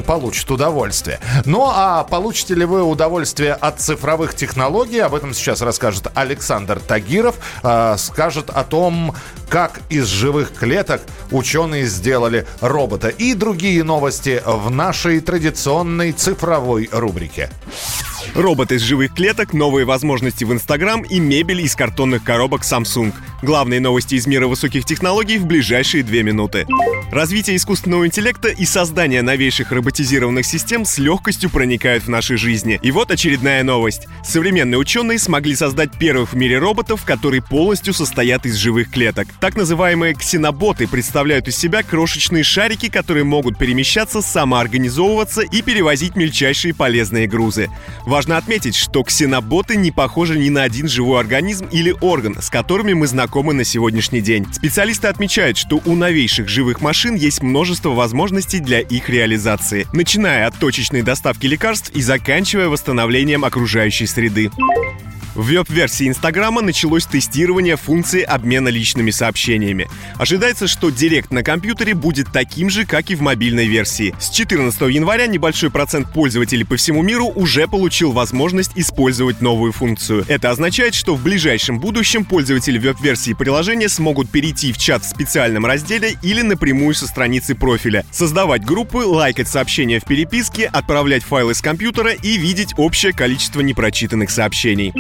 получат 0.08 0.50
удовольствие. 0.52 1.20
Ну 1.46 1.66
а 1.70 2.04
получите 2.04 2.56
ли 2.56 2.66
вы 2.66 2.84
удовольствие 2.84 3.54
от 3.54 3.80
цифровых 3.80 4.34
технологий? 4.36 5.00
Об 5.00 5.14
этом 5.16 5.34
сейчас 5.34 5.62
расскажет 5.62 6.08
Александр 6.16 6.80
Тагиров. 6.80 7.36
А, 7.64 7.96
Скажет 7.98 8.50
о 8.50 8.64
том, 8.64 9.16
как 9.50 9.82
из 9.90 10.06
живых 10.08 10.54
клеток 10.54 11.02
ученые 11.32 11.86
сделали 11.86 12.46
робота. 12.62 13.10
И 13.10 13.34
другие 13.34 13.84
новости 13.84 14.42
в 14.46 14.70
нашей 14.70 15.20
традиционной 15.20 16.12
цифровой 16.12 16.90
рубрике. 16.92 17.50
Робот 18.36 18.72
из 18.72 18.82
живых 18.82 19.14
клеток, 19.16 19.54
новые 19.54 19.86
возможности 19.86 20.44
в 20.44 20.54
Инстаграм 20.54 21.02
и 21.02 21.20
мебель 21.20 21.62
из 21.62 21.76
картонных 21.76 22.24
коробок 22.24 22.62
Samsung. 22.62 23.14
Главные 23.42 23.80
новости 23.80 24.16
из 24.16 24.28
мира 24.28 24.48
высоких 24.48 24.84
технологий 24.84 25.38
в 25.38 25.46
ближайшие 25.46 26.04
две 26.04 26.24
минуты. 26.24 26.68
Развитие 27.10 27.56
искусственного 27.56 28.06
интеллекта 28.06 28.50
и 28.50 28.66
создание 28.66 29.22
новейших 29.22 29.72
роботизированных 29.72 30.46
систем 30.46 30.84
с 30.84 30.98
легкостью 30.98 31.50
проникают 31.50 32.04
в 32.04 32.10
наши 32.10 32.36
жизни. 32.36 32.80
И 32.84 32.92
вот 32.92 33.12
очередная 33.12 33.64
новость. 33.64 34.08
Современные 34.26 34.78
ученые 34.78 35.20
смогли 35.20 35.56
создать 35.56 35.98
первых 35.98 36.34
в 36.34 36.36
мире 36.36 36.60
роботов, 36.60 37.06
которые 37.06 37.42
полностью 37.42 37.94
состоят 37.94 38.46
из 38.46 38.56
живых 38.56 38.92
клеток. 38.92 39.30
Так 39.40 39.56
называемые 39.56 40.16
ксеноботы 40.16 40.86
представляют 40.86 41.48
из 41.48 41.56
себя 41.56 41.82
крошечные 41.82 42.44
шарики, 42.44 42.90
которые 42.90 43.24
могут 43.24 43.58
перемещаться, 43.58 44.22
самоорганизовываться 44.22 45.42
и 45.44 45.62
перевозить 45.62 46.18
мельчайшие 46.18 46.74
полезные 46.74 47.26
грузы. 47.26 47.70
Важно 48.06 48.36
отметить, 48.36 48.76
что 48.76 49.02
ксеноботы 49.04 49.78
не 49.78 49.92
похожи 49.92 50.38
ни 50.38 50.50
на 50.50 50.64
один 50.64 50.90
живой 50.90 51.22
организм 51.22 51.68
или 51.72 51.96
орган, 52.02 52.42
с 52.42 52.50
которыми 52.50 52.92
мы 52.92 53.08
знакомы 53.08 53.29
на 53.30 53.64
сегодняшний 53.64 54.22
день. 54.22 54.46
Специалисты 54.52 55.08
отмечают, 55.08 55.58
что 55.58 55.82
у 55.86 55.96
новейших 55.96 56.50
живых 56.50 56.82
машин 56.82 57.16
есть 57.16 57.42
множество 57.42 57.90
возможностей 57.90 58.60
для 58.60 58.80
их 58.80 59.10
реализации, 59.10 59.88
начиная 59.94 60.48
от 60.48 60.58
точечной 60.58 61.02
доставки 61.02 61.46
лекарств 61.46 61.92
и 61.96 62.02
заканчивая 62.02 62.68
восстановлением 62.68 63.46
окружающей 63.46 64.08
среды. 64.08 64.52
В 65.40 65.44
веб-версии 65.44 66.06
Инстаграма 66.06 66.62
началось 66.62 67.06
тестирование 67.06 67.78
функции 67.78 68.22
обмена 68.22 68.68
личными 68.68 69.10
сообщениями. 69.10 69.88
Ожидается, 70.18 70.68
что 70.68 70.90
Директ 70.90 71.32
на 71.32 71.44
компьютере 71.44 71.94
будет 71.94 72.28
таким 72.34 72.70
же, 72.70 72.86
как 72.86 73.10
и 73.10 73.16
в 73.16 73.22
мобильной 73.22 73.66
версии. 73.66 74.14
С 74.20 74.32
14 74.32 74.82
января 74.94 75.28
небольшой 75.28 75.72
процент 75.72 76.12
пользователей 76.12 76.66
по 76.66 76.76
всему 76.76 77.04
миру 77.04 77.28
уже 77.28 77.70
получил 77.70 78.12
возможность 78.12 78.74
использовать 78.76 79.40
новую 79.40 79.72
функцию. 79.72 80.26
Это 80.28 80.50
означает, 80.50 80.94
что 80.94 81.16
в 81.16 81.24
ближайшем 81.24 81.80
будущем 81.80 82.26
пользователи 82.26 82.78
веб-версии 82.78 83.32
приложения 83.32 83.88
смогут 83.88 84.30
перейти 84.30 84.74
в 84.74 84.78
чат 84.78 85.06
в 85.06 85.10
специальном 85.10 85.66
разделе 85.66 86.18
или 86.22 86.42
напрямую 86.42 86.94
со 86.96 87.08
страницы 87.08 87.56
профиля, 87.56 88.04
создавать 88.12 88.66
группы, 88.66 88.98
лайкать 89.06 89.48
сообщения 89.48 90.02
в 90.02 90.04
переписке, 90.04 90.66
отправлять 90.66 91.24
файлы 91.24 91.54
с 91.54 91.62
компьютера 91.62 92.12
и 92.12 92.36
видеть 92.36 92.74
общее 92.76 93.14
количество 93.14 93.62
непрочитанных 93.62 94.32
сообщений. 94.32 94.94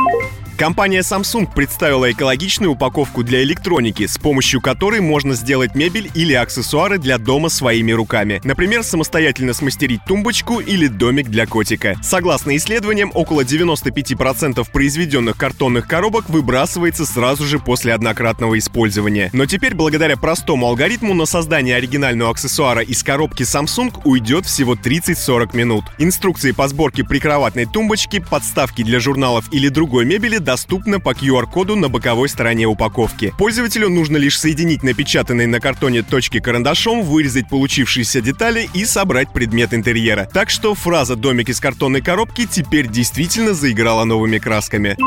Компания 0.60 0.99
Samsung 0.99 1.47
представила 1.55 2.12
экологичную 2.12 2.74
упаковку 2.74 3.24
для 3.24 3.41
электроники, 3.43 4.05
с 4.05 4.18
помощью 4.18 4.60
которой 4.60 4.99
можно 4.99 5.34
сделать 5.34 5.74
мебель 5.74 6.12
или 6.16 6.34
аксессуары 6.34 6.97
для 6.97 7.18
дома 7.18 7.47
своими 7.47 7.93
руками. 7.93 8.41
Например, 8.43 8.84
самостоятельно 8.84 9.53
смастерить 9.53 10.03
тумбочку 10.05 10.60
или 10.60 10.88
домик 10.88 11.30
для 11.30 11.45
котика. 11.45 11.95
Согласно 12.03 12.57
исследованиям, 12.57 13.10
около 13.14 13.45
95% 13.45 14.70
произведенных 14.70 15.38
картонных 15.38 15.88
коробок 15.88 16.28
выбрасывается 16.28 17.05
сразу 17.05 17.45
же 17.45 17.60
после 17.60 17.93
однократного 17.93 18.60
использования. 18.60 19.30
Но 19.32 19.45
теперь, 19.45 19.76
благодаря 19.76 20.18
простому 20.18 20.68
алгоритму, 20.68 21.14
на 21.14 21.26
создание 21.26 21.78
оригинального 21.78 22.32
аксессуара 22.32 22.82
из 22.82 23.01
коробки 23.01 23.43
Samsung 23.43 23.97
уйдет 24.03 24.45
всего 24.45 24.76
30-40 24.76 25.55
минут. 25.55 25.86
Инструкции 25.99 26.51
по 26.51 26.68
сборке 26.68 27.05
прикроватной 27.05 27.66
тумбочки, 27.66 28.20
подставки 28.20 28.84
для 28.84 28.99
журналов 28.99 29.45
или 29.53 29.70
другой 29.70 30.03
мебели 30.03 30.49
доступны 30.50 31.00
по 31.00 31.12
QR-коду 31.12 31.76
на 31.76 31.89
боковой 31.89 32.28
стороне 32.28 32.66
упаковки. 32.66 33.32
Пользователю 33.38 33.88
нужно 33.88 34.18
лишь 34.18 34.39
соединить 34.39 34.82
напечатанные 34.82 35.45
на 35.45 35.60
картоне 35.60 36.02
точки 36.02 36.39
карандашом, 36.39 37.04
вырезать 37.04 37.47
получившиеся 37.47 38.20
детали 38.20 38.68
и 38.74 38.84
собрать 38.84 39.32
предмет 39.32 39.76
интерьера. 39.76 40.28
Так 40.34 40.50
что 40.50 40.74
фраза 40.74 41.16
«домик 41.16 41.50
из 41.50 41.60
картонной 41.60 42.02
коробки» 42.02 42.47
теперь 42.47 42.88
действительно 42.88 43.54
заиграла 43.54 44.06
новыми 44.06 44.39
красками. 44.39 44.97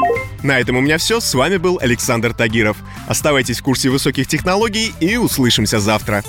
На 0.45 0.61
этом 0.61 0.77
у 0.77 0.81
меня 0.81 0.97
все. 0.99 1.19
С 1.19 1.35
вами 1.35 1.57
был 1.57 1.77
Александр 1.83 2.33
Тагиров. 2.35 2.77
Оставайтесь 3.09 3.59
в 3.59 3.65
курсе 3.65 3.91
высоких 3.91 4.29
технологий 4.29 4.95
и 5.01 5.17
услышимся 5.17 5.81
завтра. 5.81 6.23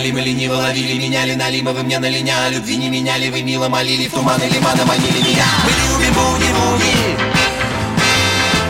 Налимы 0.00 0.20
лениво 0.22 0.54
ловили 0.54 0.94
Меняли 0.94 1.34
налимы, 1.34 1.72
вы 1.74 1.82
мне 1.82 1.98
на 1.98 2.08
линя 2.08 2.48
Любви 2.48 2.78
не 2.78 2.88
меняли, 2.88 3.28
вы 3.28 3.42
мило 3.42 3.68
молили 3.68 4.08
В 4.08 4.12
туманы 4.12 4.44
лимана 4.44 4.86
манили 4.86 5.20
меня 5.20 5.44
Мы 5.64 5.72
любим 5.76 6.14
буги-буги 6.14 6.96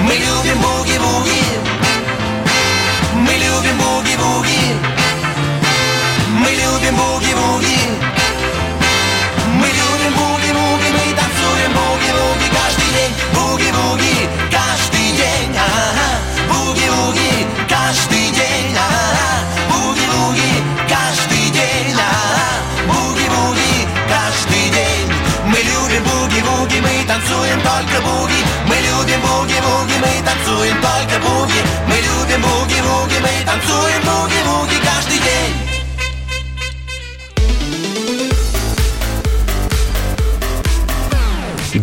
Мы 0.03 0.15
любим 0.15 0.59
буги-буги 0.61 1.43
Мы 3.15 3.33
любим 3.45 3.79
буги-буги 3.79 4.63
Мы 6.43 6.51
любим 6.51 6.97
буги-буги 6.97 7.79
Мы 9.55 9.69
любим 9.79 10.13
буги-буги 10.19 10.89
Мы 10.99 11.15
танцуем 11.15 11.73
буги-буги 11.79 12.47
Каждый 12.59 12.91
день 12.97 13.15
буги-буги 13.35 14.29
Каждый 14.51 15.13
день 15.13 15.55
ага. 15.55 16.11
Буги-буги 16.51 17.47
Каждый 17.69 18.20
любим 32.81 32.89
буги-буги 32.89 33.21
Мы 33.21 33.45
танцуем 33.47 34.03
буги-буги 34.03 34.77
Каждый 34.85 35.19
день 35.19 35.55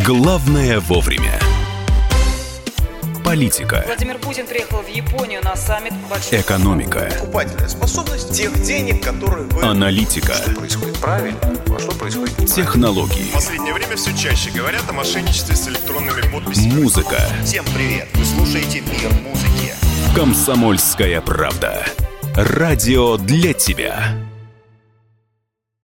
Главное 0.04 0.80
вовремя. 0.80 1.38
Политика, 3.24 3.84
Владимир 3.86 4.16
Путин 4.18 4.46
приехал 4.46 4.78
в 4.78 4.86
Японию 4.88 5.42
на 5.44 5.54
саммит 5.54 5.92
большой 6.08 6.40
экономика, 6.40 7.10
Покупательная 7.20 7.68
способность 7.68 8.32
тех 8.34 8.62
денег, 8.62 9.04
которые 9.04 9.44
вы... 9.48 9.62
аналитика, 9.62 10.32
Что 10.32 10.50
происходит 10.52 10.96
правильно, 10.98 11.38
а 11.42 11.78
что 11.78 11.92
происходит 11.92 12.38
неправильно. 12.38 12.54
технологии, 12.64 13.28
В 13.30 13.32
последнее 13.34 13.74
время 13.74 13.96
все 13.96 14.16
чаще 14.16 14.50
говорят 14.50 14.82
о 14.88 14.94
мошенничестве 14.94 15.56
с 15.56 15.68
электронными 15.68 16.22
подписями. 16.22 16.72
музыка. 16.80 17.18
Всем 17.44 17.66
привет! 17.74 18.08
Вы 18.14 18.24
слушаете 18.24 18.80
«Мир 18.80 19.12
музыки». 19.22 19.74
Комсомольская 20.14 21.20
правда. 21.20 21.84
Радио 22.34 23.16
для 23.16 23.52
тебя. 23.52 24.27